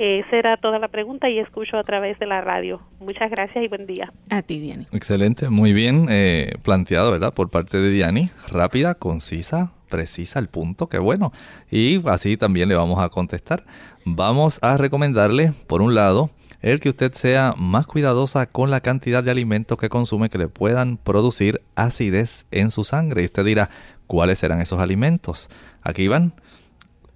[0.00, 2.80] Esa era toda la pregunta y escucho a través de la radio.
[3.00, 4.12] Muchas gracias y buen día.
[4.30, 4.86] A ti, Diani.
[4.92, 7.34] Excelente, muy bien eh, planteado, ¿verdad?
[7.34, 8.30] Por parte de Diani.
[8.48, 11.32] Rápida, concisa, precisa, el punto, qué bueno.
[11.68, 13.64] Y así también le vamos a contestar.
[14.04, 16.30] Vamos a recomendarle, por un lado,
[16.62, 20.46] el que usted sea más cuidadosa con la cantidad de alimentos que consume que le
[20.46, 23.22] puedan producir acidez en su sangre.
[23.22, 23.68] Y usted dirá,
[24.06, 25.48] ¿cuáles serán esos alimentos?
[25.82, 26.34] Aquí van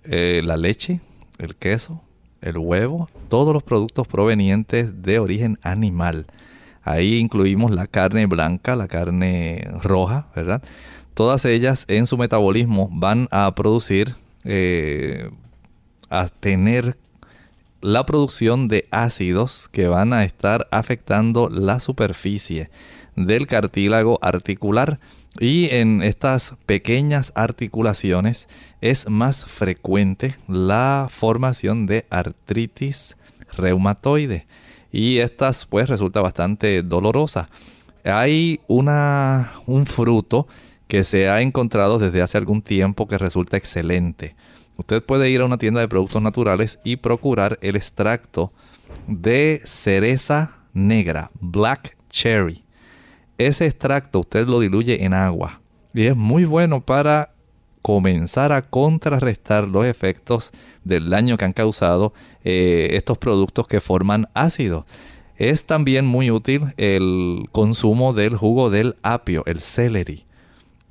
[0.02, 1.00] eh, la leche,
[1.38, 2.02] el queso,
[2.42, 6.26] el huevo, todos los productos provenientes de origen animal.
[6.82, 10.62] Ahí incluimos la carne blanca, la carne roja, ¿verdad?
[11.14, 15.30] Todas ellas en su metabolismo van a producir, eh,
[16.10, 16.96] a tener
[17.80, 22.70] la producción de ácidos que van a estar afectando la superficie
[23.16, 24.98] del cartílago articular
[25.40, 28.48] y en estas pequeñas articulaciones
[28.80, 33.16] es más frecuente la formación de artritis
[33.56, 34.46] reumatoide
[34.90, 37.48] y estas pues resulta bastante dolorosa.
[38.04, 40.46] Hay una, un fruto
[40.86, 44.36] que se ha encontrado desde hace algún tiempo que resulta excelente.
[44.76, 48.52] Usted puede ir a una tienda de productos naturales y procurar el extracto
[49.06, 52.64] de cereza negra, black cherry.
[53.38, 55.60] Ese extracto usted lo diluye en agua
[55.94, 57.32] y es muy bueno para
[57.82, 60.52] comenzar a contrarrestar los efectos
[60.84, 62.12] del daño que han causado
[62.44, 64.86] eh, estos productos que forman ácido.
[65.36, 70.24] Es también muy útil el consumo del jugo del apio, el celery.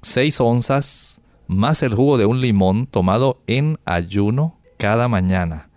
[0.02, 5.70] 6 onzas más el jugo de un limón tomado en ayuno cada mañana.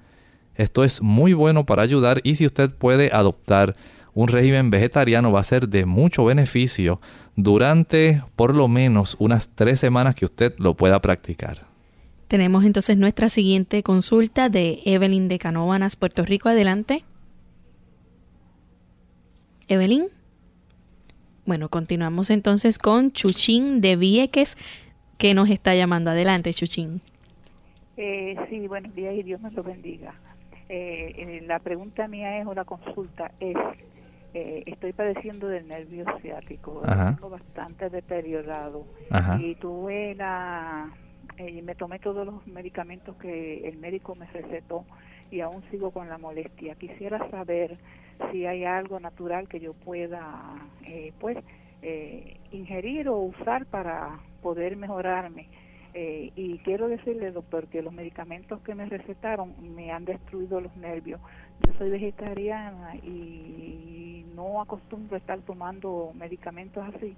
[0.56, 3.76] Esto es muy bueno para ayudar y si usted puede adoptar
[4.14, 7.00] un régimen vegetariano va a ser de mucho beneficio
[7.36, 11.66] durante por lo menos unas tres semanas que usted lo pueda practicar.
[12.28, 16.48] Tenemos entonces nuestra siguiente consulta de Evelyn de Canóvanas, Puerto Rico.
[16.48, 17.04] Adelante.
[19.68, 20.06] Evelyn.
[21.46, 24.56] Bueno, continuamos entonces con Chuchín de Vieques,
[25.18, 26.10] que nos está llamando.
[26.10, 27.02] Adelante, Chuchín.
[27.96, 30.14] Eh, sí, buenos días y Dios nos lo bendiga.
[30.68, 33.56] Eh, eh, la pregunta mía es, o la consulta es,
[34.34, 38.84] eh, estoy padeciendo del nervio ciático, tengo bastante deteriorado
[39.38, 40.92] y tuve la,
[41.36, 44.84] eh, me tomé todos los medicamentos que el médico me recetó
[45.30, 46.74] y aún sigo con la molestia.
[46.74, 47.78] Quisiera saber
[48.30, 50.40] si hay algo natural que yo pueda,
[50.86, 51.38] eh, pues,
[51.82, 55.48] eh, ingerir o usar para poder mejorarme.
[55.96, 60.76] Eh, y quiero decirle, doctor, que los medicamentos que me recetaron me han destruido los
[60.76, 61.20] nervios.
[61.66, 67.16] Yo soy vegetariana y no acostumbro a estar tomando medicamentos así.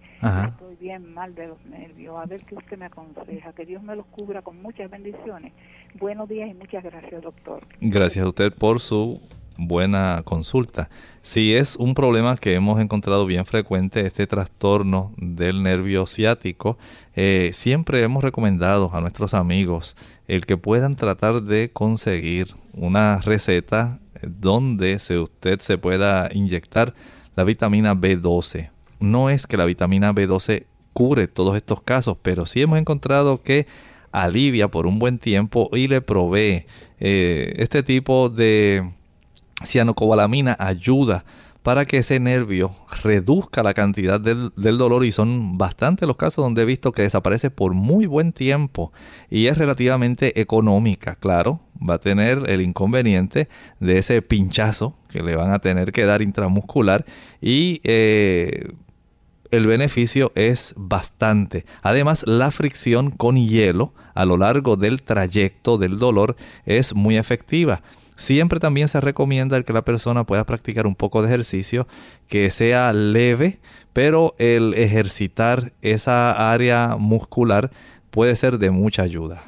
[0.49, 2.17] Estoy bien mal de los nervios.
[2.19, 3.53] A ver qué usted me aconseja.
[3.53, 5.53] Que Dios me los cubra con muchas bendiciones.
[5.99, 7.67] Buenos días y muchas gracias, doctor.
[7.81, 9.21] Gracias a usted por su
[9.59, 10.89] buena consulta.
[11.23, 16.79] Si es un problema que hemos encontrado bien frecuente, este trastorno del nervio ciático,
[17.15, 19.97] eh, siempre hemos recomendado a nuestros amigos
[20.29, 26.95] el que puedan tratar de conseguir una receta donde se, usted se pueda inyectar
[27.35, 28.71] la vitamina B12.
[29.01, 33.67] No es que la vitamina B12 cure todos estos casos, pero sí hemos encontrado que
[34.13, 36.65] alivia por un buen tiempo y le provee
[36.99, 38.91] eh, este tipo de
[39.65, 41.25] cianocobalamina ayuda
[41.67, 42.71] para que ese nervio
[43.03, 47.51] reduzca la cantidad del, dolor y son bastantes los casos donde he visto que desaparece
[47.51, 48.93] por muy buen tiempo
[49.31, 53.49] y es relativamente económica, claro, va a tener el inconveniente
[53.81, 57.05] de ese pinchazo que le van a tener que dar intramuscular
[57.41, 58.69] y eh,
[59.51, 61.65] el beneficio es bastante.
[61.83, 67.83] Además, la fricción con hielo a lo largo del trayecto del dolor es muy efectiva.
[68.17, 71.87] Siempre también se recomienda que la persona pueda practicar un poco de ejercicio
[72.29, 73.59] que sea leve,
[73.93, 77.71] pero el ejercitar esa área muscular
[78.11, 79.43] puede ser de mucha ayuda.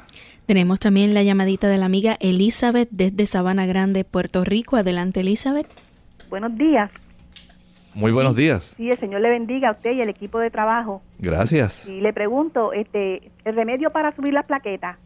[0.45, 4.77] Tenemos también la llamadita de la amiga Elizabeth desde Sabana Grande, Puerto Rico.
[4.77, 5.67] Adelante, Elizabeth.
[6.29, 6.89] Buenos días.
[7.93, 8.73] Muy buenos días.
[8.77, 11.01] Sí, el Señor le bendiga a usted y al equipo de trabajo.
[11.17, 11.87] Gracias.
[11.87, 14.97] Y le pregunto, este, el remedio para subir las plaquetas,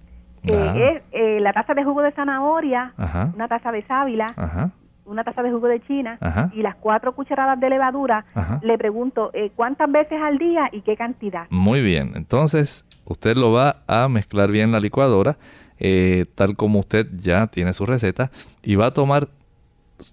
[0.44, 2.94] es eh, la taza de jugo de zanahoria,
[3.34, 4.72] una taza de sábila,
[5.06, 6.18] una taza de jugo de china
[6.54, 8.26] y las cuatro cucharadas de levadura.
[8.62, 11.48] Le pregunto, eh, ¿cuántas veces al día y qué cantidad?
[11.50, 15.38] Muy bien, entonces usted lo va a mezclar bien en la licuadora,
[15.80, 18.32] eh, tal como usted ya tiene su receta,
[18.62, 19.28] y va a tomar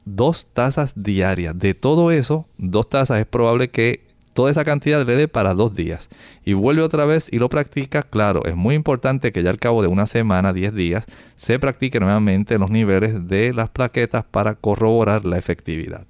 [0.05, 1.59] dos tazas diarias.
[1.59, 5.75] De todo eso, dos tazas es probable que toda esa cantidad le dé para dos
[5.75, 6.09] días.
[6.45, 8.03] Y vuelve otra vez y lo practica.
[8.03, 11.05] Claro, es muy importante que ya al cabo de una semana, diez días,
[11.35, 16.07] se practique nuevamente los niveles de las plaquetas para corroborar la efectividad.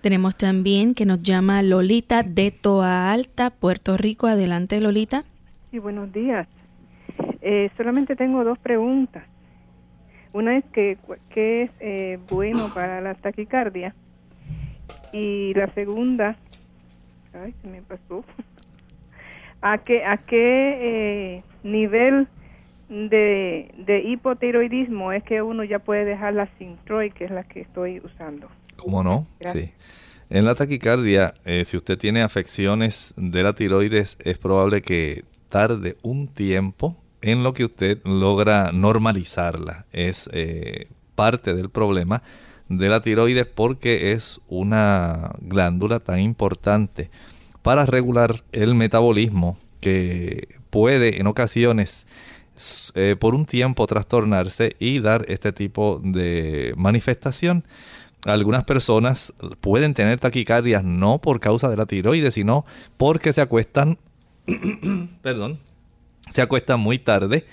[0.00, 4.26] Tenemos también que nos llama Lolita de Toa Alta, Puerto Rico.
[4.26, 5.24] Adelante, Lolita.
[5.70, 6.46] Sí, buenos días.
[7.40, 9.24] Eh, solamente tengo dos preguntas.
[10.34, 10.98] Una es que,
[11.30, 13.94] ¿qué es eh, bueno para la taquicardia?
[15.12, 16.36] Y la segunda,
[17.42, 18.24] ay, se me pasó.
[19.62, 22.28] ¿A qué, a qué eh, nivel
[22.88, 27.60] de, de hipotiroidismo es que uno ya puede dejar la Sintroid, que es la que
[27.60, 28.48] estoy usando?
[28.76, 29.26] ¿Cómo no?
[29.40, 29.72] Sí.
[30.28, 35.96] En la taquicardia, eh, si usted tiene afecciones de la tiroides, es probable que tarde
[36.02, 39.86] un tiempo en lo que usted logra normalizarla.
[39.92, 42.22] Es eh, parte del problema
[42.78, 47.10] de la tiroides porque es una glándula tan importante
[47.62, 52.06] para regular el metabolismo que puede en ocasiones
[52.94, 57.64] eh, por un tiempo trastornarse y dar este tipo de manifestación.
[58.26, 62.64] Algunas personas pueden tener taquicardias no por causa de la tiroides, sino
[62.96, 63.98] porque se acuestan,
[65.22, 65.58] perdón,
[66.30, 67.44] se acuesta muy tarde.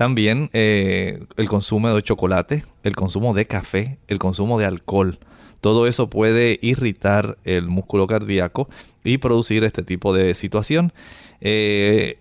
[0.00, 5.18] También eh, el consumo de chocolate, el consumo de café, el consumo de alcohol.
[5.60, 8.70] Todo eso puede irritar el músculo cardíaco
[9.04, 10.94] y producir este tipo de situación.
[11.42, 12.18] Eh,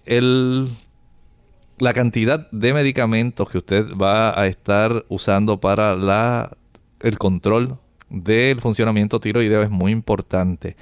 [1.77, 6.57] la cantidad de medicamentos que usted va a estar usando para la,
[6.99, 7.77] el control
[8.09, 10.75] del funcionamiento tiroideo es muy importante.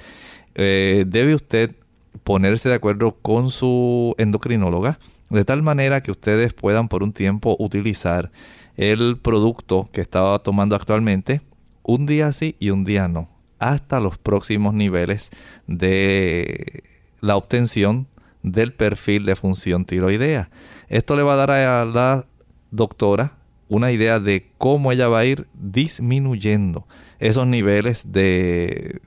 [0.56, 1.76] Eh, debe usted
[2.24, 4.98] ponerse de acuerdo con su endocrinóloga
[5.30, 8.30] de tal manera que ustedes puedan por un tiempo utilizar
[8.76, 11.40] el producto que estaba tomando actualmente
[11.82, 15.30] un día sí y un día no, hasta los próximos niveles
[15.66, 16.82] de
[17.20, 18.06] la obtención
[18.42, 20.50] del perfil de función tiroidea.
[20.88, 22.26] Esto le va a dar a la
[22.70, 26.86] doctora una idea de cómo ella va a ir disminuyendo
[27.18, 29.00] esos niveles de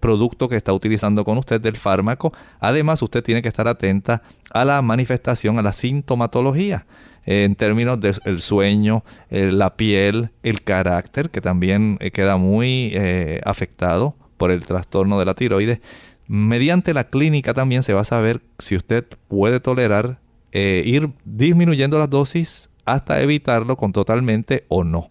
[0.00, 2.32] producto que está utilizando con usted del fármaco.
[2.58, 4.22] Además, usted tiene que estar atenta
[4.52, 6.86] a la manifestación, a la sintomatología
[7.26, 13.40] en términos del sueño, eh, la piel, el carácter, que también eh, queda muy eh,
[13.44, 15.80] afectado por el trastorno de la tiroides.
[16.26, 20.18] Mediante la clínica también se va a saber si usted puede tolerar
[20.52, 25.10] ir disminuyendo las dosis hasta evitarlo con totalmente o no.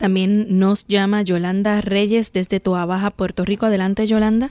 [0.00, 3.66] También nos llama Yolanda Reyes desde Toa Baja, Puerto Rico.
[3.66, 4.48] Adelante, Yolanda.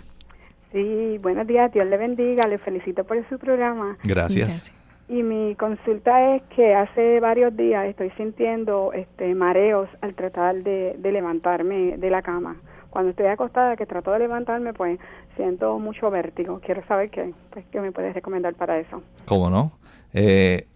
[0.72, 3.97] Sí, buenos días, Dios le bendiga, le felicito por su programa.
[4.04, 4.72] Gracias.
[5.08, 10.95] Y mi consulta es que hace varios días estoy sintiendo este mareos al tratar de,
[11.02, 12.58] levantarme de la cama.
[12.91, 15.00] Cuando estoy acostada, que trato de levantarme, pues
[15.36, 16.62] siento mucho vértigo.
[16.64, 19.02] Quiero saber qué, pues, qué me puedes recomendar para eso.
[19.26, 19.72] ¿Cómo no?
[20.14, 20.68] Eh,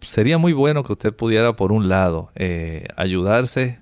[0.00, 3.80] sería muy bueno que usted pudiera, por un lado, eh, ayudarse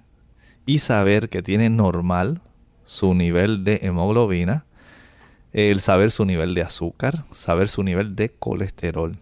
[0.66, 2.40] y saber que tiene normal
[2.84, 4.64] su nivel de hemoglobina,
[5.52, 9.16] el saber su nivel de azúcar, saber su nivel de colesterol.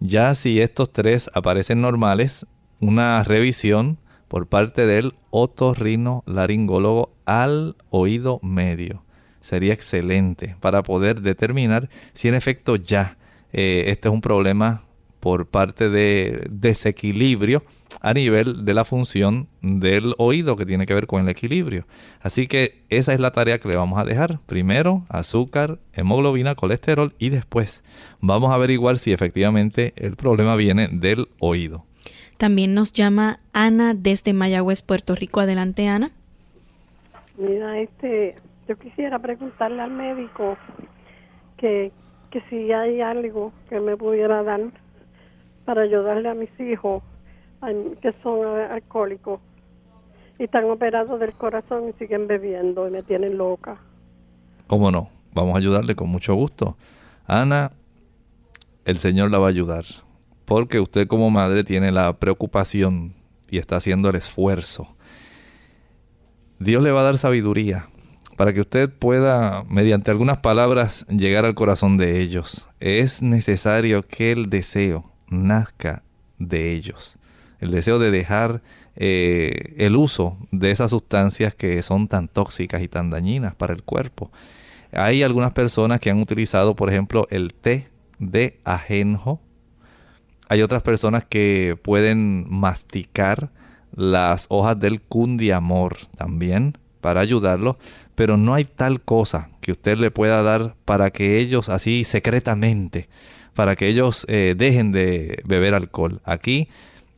[0.00, 2.46] Ya si estos tres aparecen normales,
[2.80, 3.98] una revisión
[4.28, 9.06] por parte del otorrinolaringólogo al oído medio
[9.40, 13.16] sería excelente para poder determinar si en efecto ya
[13.52, 14.82] eh, este es un problema
[15.26, 17.64] por parte de desequilibrio
[18.00, 21.84] a nivel de la función del oído que tiene que ver con el equilibrio.
[22.20, 24.38] Así que esa es la tarea que le vamos a dejar.
[24.46, 27.82] Primero azúcar, hemoglobina, colesterol y después
[28.20, 31.84] vamos a averiguar si efectivamente el problema viene del oído.
[32.36, 35.40] También nos llama Ana desde Mayagüez, Puerto Rico.
[35.40, 36.12] Adelante, Ana.
[37.36, 38.36] Mira, este,
[38.68, 40.56] yo quisiera preguntarle al médico
[41.56, 41.90] que,
[42.30, 44.60] que si hay algo que me pudiera dar
[45.66, 47.02] para ayudarle a mis hijos
[48.00, 49.40] que son alcohólicos
[50.38, 53.76] y están operados del corazón y siguen bebiendo y me tienen loca.
[54.68, 55.10] ¿Cómo no?
[55.34, 56.76] Vamos a ayudarle con mucho gusto.
[57.26, 57.72] Ana,
[58.84, 59.84] el Señor la va a ayudar,
[60.44, 63.14] porque usted como madre tiene la preocupación
[63.50, 64.86] y está haciendo el esfuerzo.
[66.58, 67.88] Dios le va a dar sabiduría
[68.36, 72.68] para que usted pueda, mediante algunas palabras, llegar al corazón de ellos.
[72.78, 76.02] Es necesario que el deseo nazca
[76.38, 77.18] de ellos
[77.60, 78.62] el deseo de dejar
[78.96, 83.82] eh, el uso de esas sustancias que son tan tóxicas y tan dañinas para el
[83.82, 84.30] cuerpo.
[84.92, 89.40] Hay algunas personas que han utilizado, por ejemplo, el té de ajenjo.
[90.48, 93.50] Hay otras personas que pueden masticar
[93.94, 97.76] las hojas del cundiamor también para ayudarlos,
[98.14, 103.08] pero no hay tal cosa que usted le pueda dar para que ellos así secretamente,
[103.56, 106.20] para que ellos eh, dejen de beber alcohol.
[106.24, 106.68] Aquí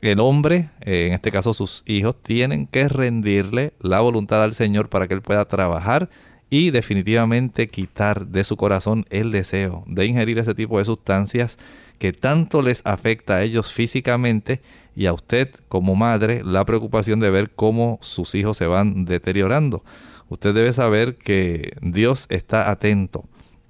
[0.00, 4.88] el hombre, eh, en este caso sus hijos, tienen que rendirle la voluntad al Señor
[4.88, 6.08] para que Él pueda trabajar
[6.48, 11.58] y definitivamente quitar de su corazón el deseo de ingerir ese tipo de sustancias
[11.98, 14.62] que tanto les afecta a ellos físicamente
[14.94, 19.82] y a usted como madre la preocupación de ver cómo sus hijos se van deteriorando.
[20.28, 23.24] Usted debe saber que Dios está atento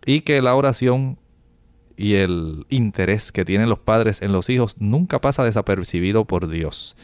[0.04, 1.18] y que la oración
[1.98, 6.96] y el interés que tienen los padres en los hijos nunca pasa desapercibido por Dios.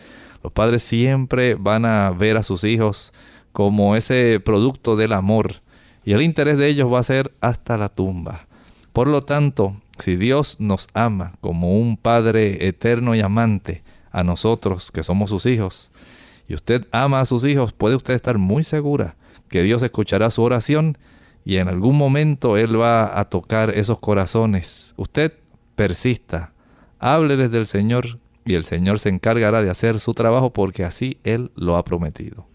[0.42, 3.12] Los padres siempre van a ver a sus hijos
[3.52, 5.56] como ese producto del amor
[6.04, 8.46] y el interés de ellos va a ser hasta la tumba.
[8.92, 13.82] Por lo tanto, si Dios nos ama como un Padre eterno y amante
[14.12, 15.90] a nosotros que somos sus hijos,
[16.46, 19.16] y usted ama a sus hijos, puede usted estar muy segura
[19.48, 20.98] que Dios escuchará su oración
[21.44, 24.94] y en algún momento Él va a tocar esos corazones.
[24.96, 25.32] Usted
[25.76, 26.52] persista,
[26.98, 31.50] hábleles del Señor y el Señor se encargará de hacer su trabajo porque así Él
[31.54, 32.46] lo ha prometido.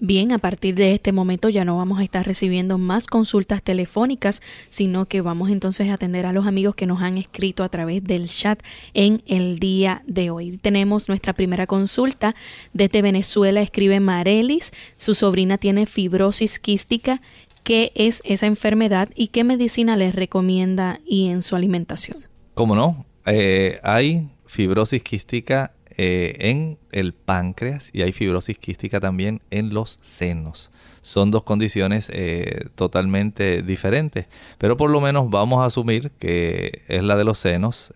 [0.00, 4.42] Bien, a partir de este momento ya no vamos a estar recibiendo más consultas telefónicas,
[4.68, 8.04] sino que vamos entonces a atender a los amigos que nos han escrito a través
[8.04, 8.62] del chat
[8.94, 10.56] en el día de hoy.
[10.58, 12.36] Tenemos nuestra primera consulta
[12.72, 17.20] desde Venezuela, escribe Marelis, su sobrina tiene fibrosis quística
[17.62, 22.24] qué es esa enfermedad y qué medicina les recomienda y en su alimentación.
[22.54, 23.06] ¿Cómo no?
[23.26, 29.98] Eh, hay fibrosis quística eh, en el páncreas y hay fibrosis quística también en los
[30.00, 30.70] senos.
[31.02, 34.26] Son dos condiciones eh, totalmente diferentes,
[34.58, 37.92] pero por lo menos vamos a asumir que es la de los senos,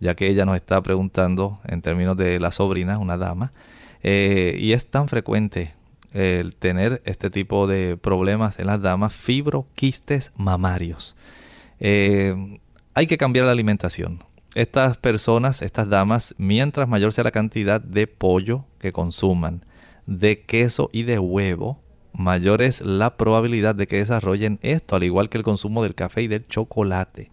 [0.00, 3.52] ya que ella nos está preguntando en términos de la sobrina, una dama,
[4.02, 5.74] y es tan frecuente
[6.12, 11.16] el tener este tipo de problemas en las damas, fibroquistes mamarios.
[11.78, 12.60] Eh,
[12.94, 14.24] hay que cambiar la alimentación.
[14.54, 19.64] Estas personas, estas damas, mientras mayor sea la cantidad de pollo que consuman,
[20.06, 21.80] de queso y de huevo,
[22.12, 26.22] mayor es la probabilidad de que desarrollen esto, al igual que el consumo del café
[26.22, 27.30] y del chocolate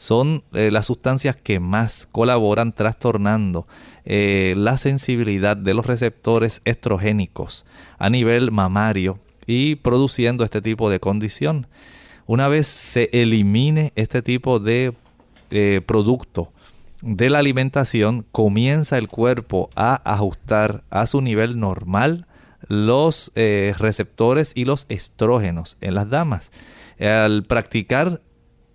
[0.00, 3.66] son eh, las sustancias que más colaboran trastornando
[4.06, 7.66] eh, la sensibilidad de los receptores estrogénicos
[7.98, 11.66] a nivel mamario y produciendo este tipo de condición.
[12.24, 14.94] Una vez se elimine este tipo de
[15.84, 16.50] producto
[17.02, 22.26] de la alimentación, comienza el cuerpo a ajustar a su nivel normal
[22.68, 26.50] los eh, receptores y los estrógenos en las damas.
[26.98, 28.20] Al practicar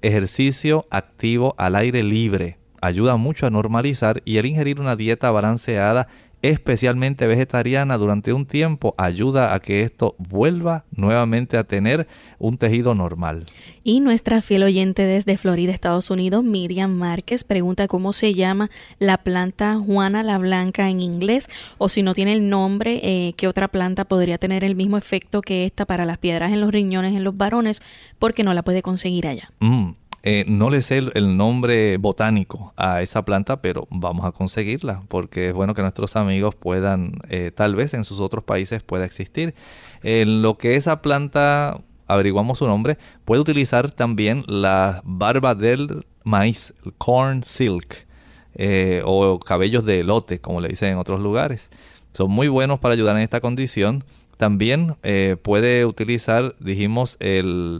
[0.05, 2.57] ejercicio activo al aire libre.
[2.81, 6.07] Ayuda mucho a normalizar y el ingerir una dieta balanceada
[6.49, 12.07] especialmente vegetariana durante un tiempo, ayuda a que esto vuelva nuevamente a tener
[12.39, 13.45] un tejido normal.
[13.83, 18.69] Y nuestra fiel oyente desde Florida, Estados Unidos, Miriam Márquez, pregunta cómo se llama
[18.99, 23.47] la planta Juana la Blanca en inglés, o si no tiene el nombre, eh, qué
[23.47, 27.15] otra planta podría tener el mismo efecto que esta para las piedras en los riñones
[27.15, 27.81] en los varones,
[28.19, 29.51] porque no la puede conseguir allá.
[29.59, 29.91] Mm,
[30.27, 35.49] eh, no le sé el, nombre botánico a esa planta, pero vamos a conseguirla porque
[35.49, 39.53] es bueno que nuestros amigos puedan, eh, tal vez en sus otros países pueda existir.
[40.01, 46.73] En lo que esa planta, averiguamos su nombre, puede utilizar también la barba del maíz,
[46.83, 48.07] el corn silk,
[48.55, 51.69] eh, o cabellos de elote, como le dicen en otros lugares.
[52.13, 54.03] Son muy buenos para ayudar en esta condición.
[54.37, 54.95] También
[55.43, 57.79] puede utilizar, dijimos, el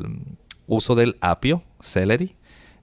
[0.68, 2.36] uso del apio, celery,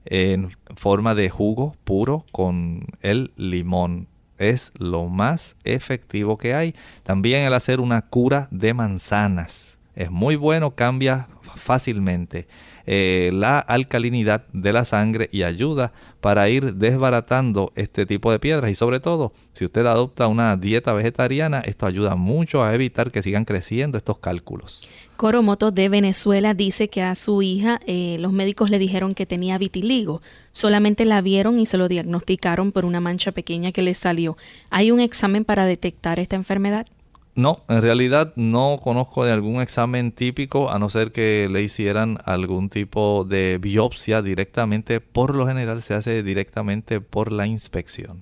[0.05, 4.07] en forma de jugo puro con el limón.
[4.37, 6.75] Es lo más efectivo que hay.
[7.03, 9.72] También el hacer una cura de manzanas.
[9.95, 12.47] Es muy bueno, cambia fácilmente
[12.85, 18.71] eh, la alcalinidad de la sangre y ayuda para ir desbaratando este tipo de piedras.
[18.71, 23.21] Y sobre todo, si usted adopta una dieta vegetariana, esto ayuda mucho a evitar que
[23.21, 24.89] sigan creciendo estos cálculos.
[25.15, 29.57] Coromoto de Venezuela dice que a su hija eh, los médicos le dijeron que tenía
[29.57, 30.21] vitiligo.
[30.51, 34.37] Solamente la vieron y se lo diagnosticaron por una mancha pequeña que le salió.
[34.69, 36.87] ¿Hay un examen para detectar esta enfermedad?
[37.35, 42.19] No, en realidad no conozco de algún examen típico a no ser que le hicieran
[42.25, 45.01] algún tipo de biopsia directamente.
[45.01, 48.21] Por lo general se hace directamente por la inspección.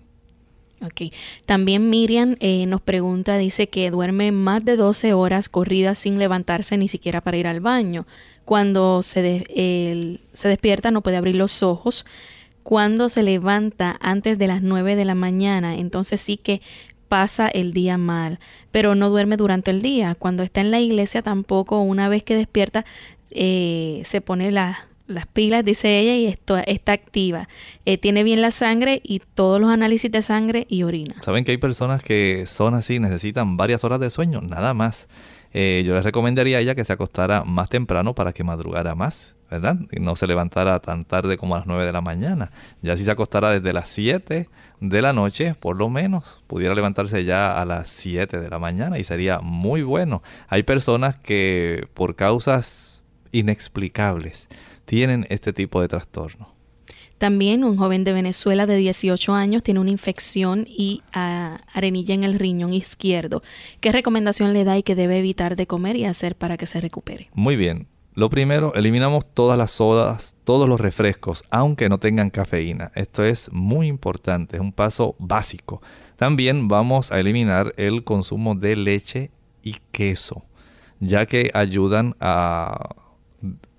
[0.82, 1.14] Ok.
[1.45, 6.78] También Miriam eh, nos pregunta, dice que duerme más de 12 horas corridas sin levantarse
[6.78, 8.07] ni siquiera para ir al baño.
[8.45, 9.45] Cuando se,
[10.34, 12.05] se despierta no puede abrir los ojos.
[12.64, 16.62] Cuando se levanta antes de las 9 de la mañana, entonces sí que
[17.12, 18.39] pasa el día mal,
[18.72, 20.16] pero no duerme durante el día.
[20.16, 22.86] Cuando está en la iglesia tampoco, una vez que despierta,
[23.32, 24.78] eh, se pone las
[25.34, 27.49] pilas, dice ella, y esto, está activa.
[27.86, 31.14] Eh, tiene bien la sangre y todos los análisis de sangre y orina.
[31.20, 35.09] Saben que hay personas que son así, necesitan varias horas de sueño, nada más.
[35.51, 39.36] Eh, yo les recomendaría a ella que se acostara más temprano para que madrugara más.
[39.51, 39.77] ¿Verdad?
[39.91, 42.51] Y no se levantara tan tarde como a las 9 de la mañana.
[42.81, 44.49] Ya si se acostara desde las 7
[44.79, 48.97] de la noche, por lo menos, pudiera levantarse ya a las 7 de la mañana
[48.97, 50.23] y sería muy bueno.
[50.47, 54.47] Hay personas que por causas inexplicables
[54.85, 56.55] tienen este tipo de trastorno.
[57.17, 62.23] También un joven de Venezuela de 18 años tiene una infección y ah, arenilla en
[62.23, 63.43] el riñón izquierdo.
[63.81, 66.81] ¿Qué recomendación le da y qué debe evitar de comer y hacer para que se
[66.81, 67.29] recupere?
[67.33, 67.87] Muy bien.
[68.14, 72.91] Lo primero, eliminamos todas las sodas, todos los refrescos, aunque no tengan cafeína.
[72.93, 75.82] Esto es muy importante, es un paso básico.
[76.18, 79.32] También vamos a eliminar el consumo de leche
[79.64, 80.43] y queso,
[80.99, 82.95] ya que ayudan a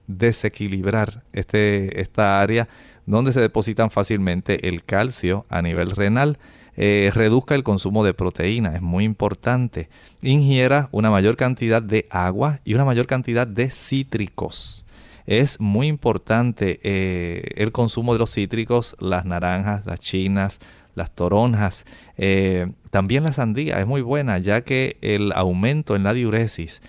[0.06, 2.68] desequilibrar este, esta área
[3.04, 6.38] donde se depositan fácilmente el calcio a nivel renal.
[6.76, 9.88] Eh, reduzca el consumo de proteína, es muy importante.
[10.22, 14.86] Ingiera una mayor cantidad de agua y una mayor cantidad de cítricos.
[15.26, 20.58] Es muy importante eh, el consumo de los cítricos, las naranjas, las chinas,
[20.94, 21.84] las toronjas,
[22.18, 26.82] eh, también la sandía es muy buena ya que el aumento en la diuresis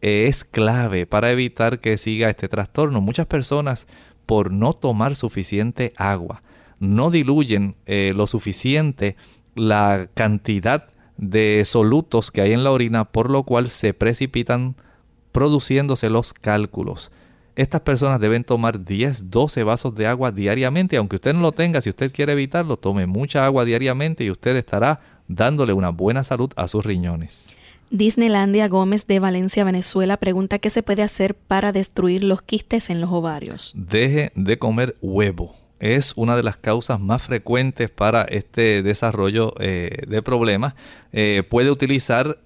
[0.00, 3.00] es clave para evitar que siga este trastorno.
[3.00, 3.88] Muchas personas
[4.26, 6.42] por no tomar suficiente agua
[6.80, 9.16] no diluyen eh, lo suficiente
[9.54, 14.76] la cantidad de solutos que hay en la orina, por lo cual se precipitan
[15.32, 17.10] produciéndose los cálculos.
[17.56, 21.80] Estas personas deben tomar 10, 12 vasos de agua diariamente, aunque usted no lo tenga,
[21.80, 26.52] si usted quiere evitarlo, tome mucha agua diariamente y usted estará dándole una buena salud
[26.54, 27.48] a sus riñones.
[27.90, 33.00] Disneylandia Gómez de Valencia, Venezuela, pregunta qué se puede hacer para destruir los quistes en
[33.00, 33.72] los ovarios.
[33.74, 40.02] Deje de comer huevo es una de las causas más frecuentes para este desarrollo eh,
[40.06, 40.74] de problemas.
[41.12, 42.38] Eh, puede utilizar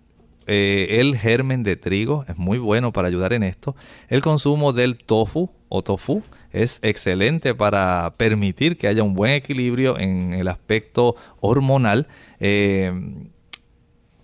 [0.47, 3.77] eh, el germen de trigo, es muy bueno para ayudar en esto.
[4.09, 9.99] El consumo del tofu o tofu es excelente para permitir que haya un buen equilibrio
[9.99, 12.09] en el aspecto hormonal.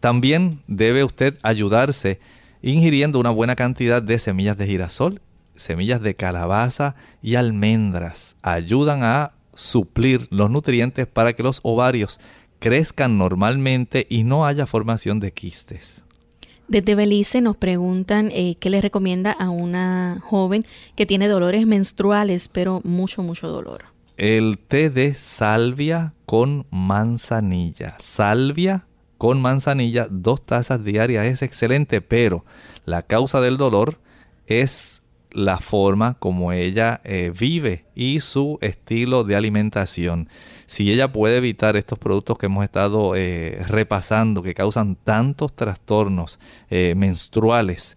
[0.01, 2.21] también debe usted ayudarse
[2.61, 5.21] ingiriendo una buena cantidad de semillas de girasol
[5.59, 12.21] semillas de calabaza y almendras ayudan a suplir los nutrientes para que los ovarios
[12.59, 16.05] crezcan normalmente y no haya formación de quistes.
[16.69, 20.65] Desde Belice nos preguntan eh, qué le recomienda a una joven
[20.97, 23.87] que tiene dolores menstruales, pero mucho, mucho dolor.
[24.19, 27.97] el té de salvia con manzanilla.
[27.99, 28.85] Salvia
[29.17, 32.45] con manzanilla, dos tazas diarias es excelente, pero
[32.85, 33.99] la causa del dolor
[34.47, 34.98] es
[35.31, 40.29] la forma como ella eh, vive y su estilo de alimentación.
[40.67, 46.39] Si ella puede evitar estos productos que hemos estado eh, repasando, que causan tantos trastornos
[46.71, 47.97] eh, menstruales,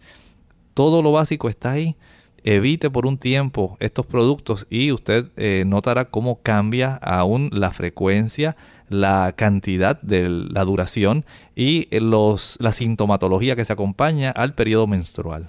[0.74, 1.96] todo lo básico está ahí.
[2.44, 5.26] Evite por un tiempo estos productos y usted
[5.66, 8.56] notará cómo cambia aún la frecuencia,
[8.90, 11.26] la cantidad de la duración
[11.56, 15.46] y los, la sintomatología que se acompaña al periodo menstrual.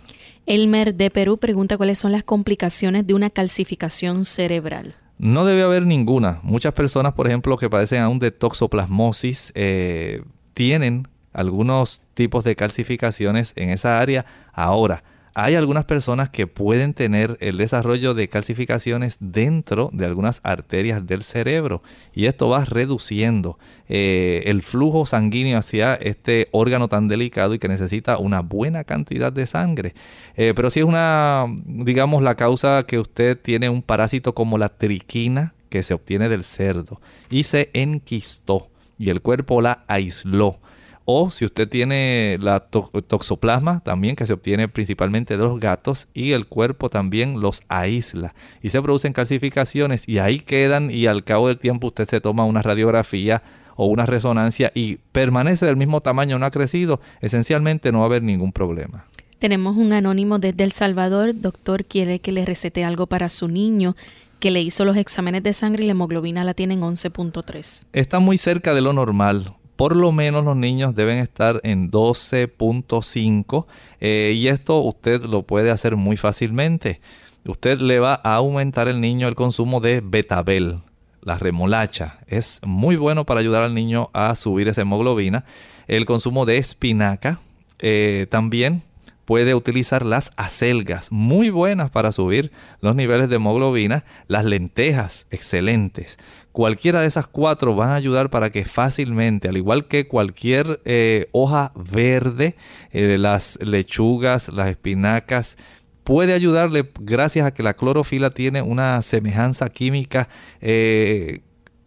[0.47, 4.95] Elmer de Perú pregunta cuáles son las complicaciones de una calcificación cerebral.
[5.19, 6.41] No debe haber ninguna.
[6.43, 10.23] Muchas personas, por ejemplo, que padecen aún de toxoplasmosis, eh,
[10.53, 14.27] tienen algunos tipos de calcificaciones en esa área.
[14.53, 15.05] Ahora,
[15.35, 21.23] hay algunas personas que pueden tener el desarrollo de calcificaciones dentro de algunas arterias del
[21.23, 21.83] cerebro
[22.15, 23.59] y esto va reduciendo
[23.89, 29.33] eh, el flujo sanguíneo hacia este órgano tan delicado y que necesita una buena cantidad
[29.33, 29.95] de sangre.
[30.37, 34.69] Eh, pero si es una, digamos, la causa que usted tiene un parásito como la
[34.69, 38.69] triquina que se obtiene del cerdo y se enquistó
[38.99, 40.59] y el cuerpo la aisló
[41.05, 46.33] o si usted tiene la toxoplasma también que se obtiene principalmente de los gatos y
[46.33, 51.49] el cuerpo también los aísla y se producen calcificaciones y ahí quedan y al cabo
[51.49, 53.43] del tiempo usted se toma una radiografía
[53.77, 58.07] o una resonancia y permanece del mismo tamaño, no ha crecido, esencialmente no va a
[58.07, 59.07] haber ningún problema.
[59.39, 63.97] Tenemos un anónimo desde El Salvador, doctor quiere que le recete algo para su niño
[64.39, 67.87] que le hizo los exámenes de sangre y la hemoglobina la tiene en 11.3.
[67.93, 73.67] Está muy cerca de lo normal por lo menos los niños deben estar en 12.5
[73.99, 77.01] eh, y esto usted lo puede hacer muy fácilmente.
[77.45, 80.83] Usted le va a aumentar el niño el consumo de betabel,
[81.21, 82.21] la remolacha.
[82.29, 85.45] Es muy bueno para ayudar al niño a subir esa hemoglobina.
[85.89, 87.41] El consumo de espinaca
[87.81, 88.85] eh, también
[89.25, 96.19] puede utilizar las acelgas, muy buenas para subir los niveles de hemoglobina, las lentejas, excelentes.
[96.53, 101.29] Cualquiera de esas cuatro van a ayudar para que fácilmente, al igual que cualquier eh,
[101.33, 102.57] hoja verde,
[102.91, 105.57] eh, las lechugas, las espinacas,
[106.05, 110.29] puede ayudarle gracias a que la clorofila tiene una semejanza química
[110.61, 111.41] eh,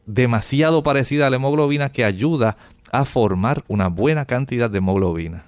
[0.06, 2.58] demasiado parecida a la hemoglobina que ayuda
[2.92, 5.46] a formar una buena cantidad de hemoglobina.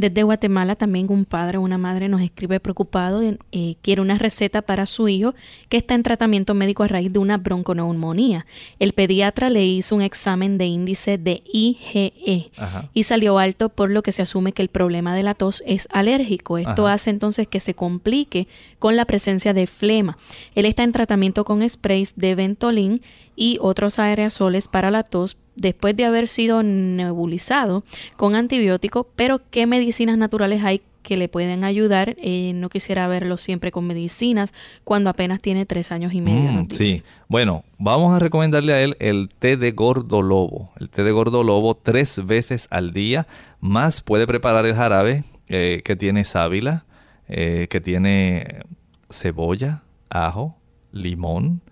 [0.00, 4.62] Desde Guatemala también un padre o una madre nos escribe preocupado, eh, quiere una receta
[4.62, 5.34] para su hijo
[5.68, 8.46] que está en tratamiento médico a raíz de una bronconeumonía.
[8.78, 12.50] El pediatra le hizo un examen de índice de IgE
[12.94, 15.86] y salió alto por lo que se asume que el problema de la tos es
[15.92, 16.56] alérgico.
[16.56, 18.48] Esto hace entonces que se complique
[18.78, 20.16] con la presencia de flema.
[20.54, 23.02] Él está en tratamiento con sprays de Ventolin
[23.40, 27.84] y otros aerosoles para la tos después de haber sido nebulizado
[28.18, 32.16] con antibiótico, pero qué medicinas naturales hay que le pueden ayudar.
[32.18, 34.52] Eh, no quisiera verlo siempre con medicinas
[34.84, 36.52] cuando apenas tiene tres años y medio.
[36.52, 40.70] Mm, sí, bueno, vamos a recomendarle a él el té de gordo lobo.
[40.78, 43.26] El té de gordo lobo tres veces al día.
[43.58, 46.84] Más puede preparar el jarabe eh, que tiene sábila,
[47.26, 48.64] eh, que tiene
[49.08, 50.58] cebolla, ajo,
[50.92, 51.62] limón.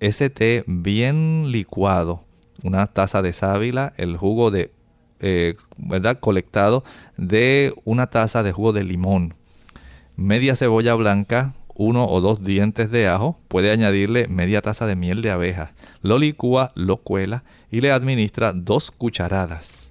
[0.00, 2.24] Ese bien licuado
[2.62, 4.72] una taza de sábila, el jugo de,
[5.20, 6.18] eh, ¿verdad?
[6.20, 6.84] Colectado
[7.16, 9.34] de una taza de jugo de limón,
[10.16, 15.22] media cebolla blanca, uno o dos dientes de ajo, puede añadirle media taza de miel
[15.22, 15.72] de abeja,
[16.02, 19.90] lo licúa, lo cuela y le administra dos cucharadas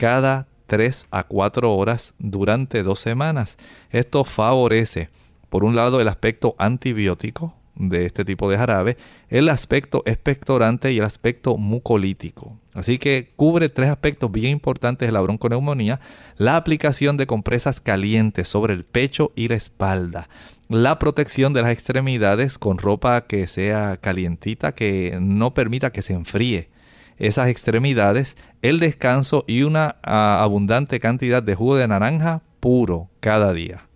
[0.00, 3.58] cada 3 a 4 horas durante dos semanas.
[3.90, 5.10] Esto favorece,
[5.50, 7.54] por un lado, el aspecto antibiótico,
[7.88, 8.96] de este tipo de jarabe,
[9.28, 12.58] el aspecto expectorante y el aspecto mucolítico.
[12.74, 16.00] Así que cubre tres aspectos bien importantes de la bronconeumonía,
[16.36, 20.28] la aplicación de compresas calientes sobre el pecho y la espalda,
[20.68, 26.12] la protección de las extremidades con ropa que sea calientita, que no permita que se
[26.12, 26.68] enfríe
[27.16, 33.52] esas extremidades, el descanso y una ah, abundante cantidad de jugo de naranja puro cada
[33.52, 33.89] día.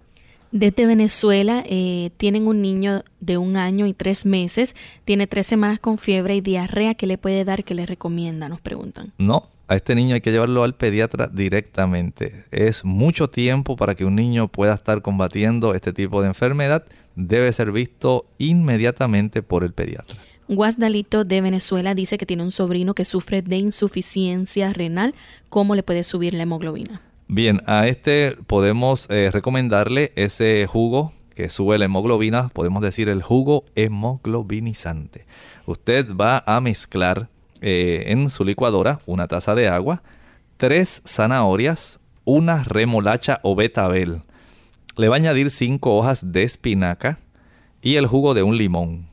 [0.54, 5.80] Desde Venezuela eh, tienen un niño de un año y tres meses, tiene tres semanas
[5.80, 6.94] con fiebre y diarrea.
[6.94, 7.64] ¿Qué le puede dar?
[7.64, 8.48] ¿Qué le recomienda?
[8.48, 9.12] Nos preguntan.
[9.18, 12.44] No, a este niño hay que llevarlo al pediatra directamente.
[12.52, 16.84] Es mucho tiempo para que un niño pueda estar combatiendo este tipo de enfermedad.
[17.16, 20.20] Debe ser visto inmediatamente por el pediatra.
[20.46, 25.16] Guasdalito de Venezuela dice que tiene un sobrino que sufre de insuficiencia renal.
[25.48, 27.02] ¿Cómo le puede subir la hemoglobina?
[27.26, 33.22] Bien, a este podemos eh, recomendarle ese jugo que sube la hemoglobina, podemos decir el
[33.22, 35.24] jugo hemoglobinizante.
[35.64, 37.30] Usted va a mezclar
[37.62, 40.02] eh, en su licuadora una taza de agua,
[40.58, 44.22] tres zanahorias, una remolacha o betabel.
[44.96, 47.18] Le va a añadir cinco hojas de espinaca
[47.80, 49.08] y el jugo de un limón.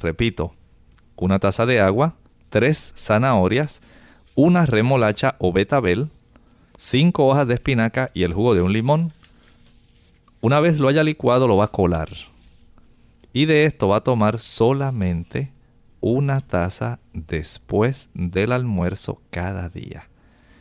[0.00, 0.54] Repito,
[1.16, 2.14] una taza de agua,
[2.48, 3.82] tres zanahorias,
[4.36, 6.10] una remolacha o betabel,
[6.78, 9.12] cinco hojas de espinaca y el jugo de un limón.
[10.40, 12.08] Una vez lo haya licuado lo va a colar.
[13.32, 15.52] Y de esto va a tomar solamente
[16.00, 20.08] una taza después del almuerzo cada día.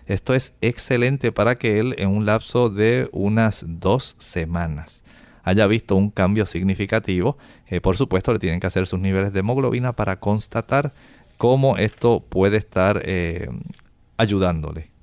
[0.08, 5.04] Esto es excelente para que él en un lapso de unas dos semanas
[5.44, 7.38] haya visto un cambio significativo.
[7.68, 10.94] Eh, por supuesto, le tienen que hacer sus niveles de hemoglobina para constatar
[11.38, 13.50] cómo esto puede estar eh,
[14.18, 14.97] ayudándole.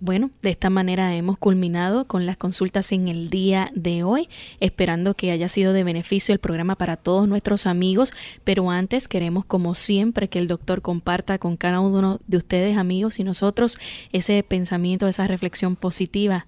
[0.00, 5.14] Bueno, de esta manera hemos culminado con las consultas en el día de hoy, esperando
[5.14, 9.74] que haya sido de beneficio el programa para todos nuestros amigos, pero antes queremos como
[9.74, 13.78] siempre que el doctor comparta con cada uno de ustedes amigos y nosotros
[14.10, 16.46] ese pensamiento, esa reflexión positiva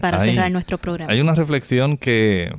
[0.00, 1.12] para cerrar nuestro programa.
[1.12, 2.52] Hay una reflexión que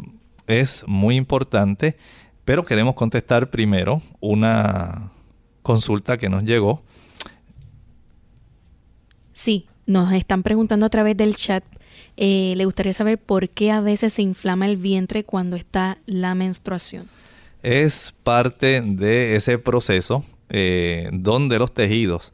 [0.47, 1.97] es muy importante,
[2.45, 5.11] pero queremos contestar primero una
[5.63, 6.81] consulta que nos llegó.
[9.89, 11.63] Nos están preguntando a través del chat,
[12.15, 16.35] eh, le gustaría saber por qué a veces se inflama el vientre cuando está la
[16.35, 17.07] menstruación.
[17.63, 22.33] Es parte de ese proceso eh, donde los tejidos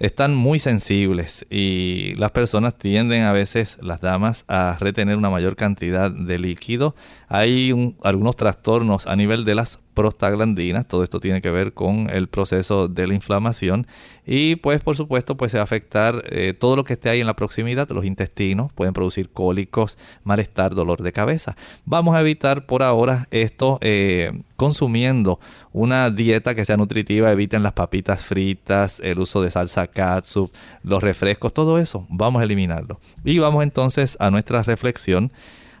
[0.00, 5.54] están muy sensibles y las personas tienden a veces, las damas, a retener una mayor
[5.54, 6.96] cantidad de líquido.
[7.28, 7.72] Hay
[8.02, 12.88] algunos trastornos a nivel de las prostaglandinas, todo esto tiene que ver con el proceso
[12.88, 13.86] de la inflamación.
[14.26, 17.20] Y pues por supuesto pues se va a afectar eh, todo lo que esté ahí
[17.20, 21.56] en la proximidad, los intestinos, pueden producir cólicos, malestar, dolor de cabeza.
[21.84, 25.40] Vamos a evitar por ahora esto eh, consumiendo
[25.72, 30.50] una dieta que sea nutritiva, eviten las papitas fritas, el uso de salsa katsu,
[30.82, 33.00] los refrescos, todo eso, vamos a eliminarlo.
[33.24, 35.32] Y vamos entonces a nuestra reflexión.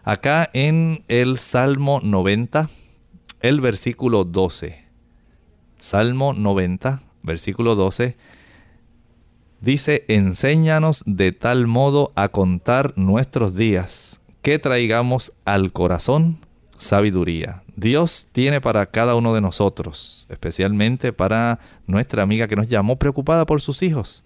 [0.02, 2.70] Acá en el Salmo 90
[3.40, 4.84] el versículo 12.
[5.78, 8.16] Salmo 90, versículo 12.
[9.60, 16.38] Dice, enséñanos de tal modo a contar nuestros días, que traigamos al corazón
[16.78, 17.62] sabiduría.
[17.76, 23.44] Dios tiene para cada uno de nosotros, especialmente para nuestra amiga que nos llamó preocupada
[23.44, 24.24] por sus hijos.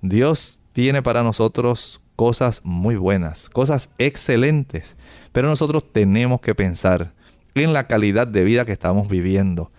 [0.00, 4.96] Dios tiene para nosotros cosas muy buenas, cosas excelentes,
[5.32, 7.12] pero nosotros tenemos que pensar
[7.54, 9.70] en la calidad de vida que estamos viviendo.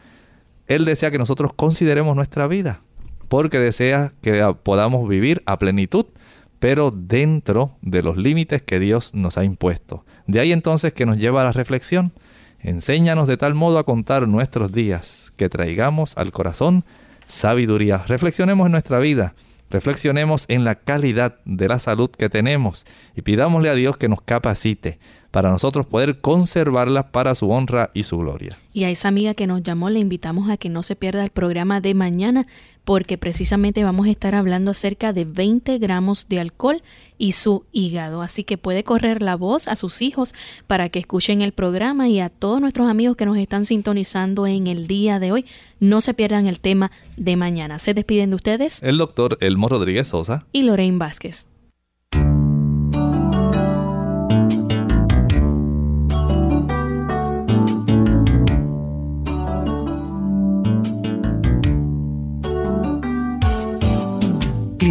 [0.68, 2.82] Él desea que nosotros consideremos nuestra vida,
[3.28, 6.06] porque desea que podamos vivir a plenitud,
[6.60, 10.06] pero dentro de los límites que Dios nos ha impuesto.
[10.28, 12.12] De ahí entonces que nos lleva a la reflexión.
[12.60, 16.84] Enséñanos de tal modo a contar nuestros días, que traigamos al corazón
[17.26, 18.04] sabiduría.
[18.06, 19.34] Reflexionemos en nuestra vida,
[19.70, 24.22] reflexionemos en la calidad de la salud que tenemos y pidámosle a Dios que nos
[24.22, 25.00] capacite
[25.32, 28.58] para nosotros poder conservarla para su honra y su gloria.
[28.74, 31.30] Y a esa amiga que nos llamó le invitamos a que no se pierda el
[31.30, 32.48] programa de mañana
[32.90, 36.82] porque precisamente vamos a estar hablando acerca de 20 gramos de alcohol
[37.20, 38.24] y su hígado.
[38.24, 40.34] Así que puede correr la voz a sus hijos
[40.66, 44.66] para que escuchen el programa y a todos nuestros amigos que nos están sintonizando en
[44.66, 45.46] el día de hoy.
[45.80, 47.78] No se pierdan el tema de mañana.
[47.78, 48.82] Se despiden de ustedes.
[48.82, 50.48] El doctor Elmo Rodríguez Sosa.
[50.52, 51.46] Y Lorraine Vázquez.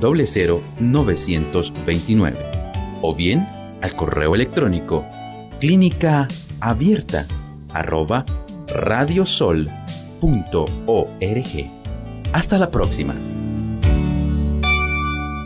[0.00, 2.38] 00929
[3.02, 3.46] o bien
[3.80, 5.06] al correo electrónico
[5.60, 6.26] clínica
[6.60, 7.26] abierta
[7.72, 8.24] arroba
[8.68, 9.70] radiosol.org.
[12.32, 13.14] Hasta la próxima.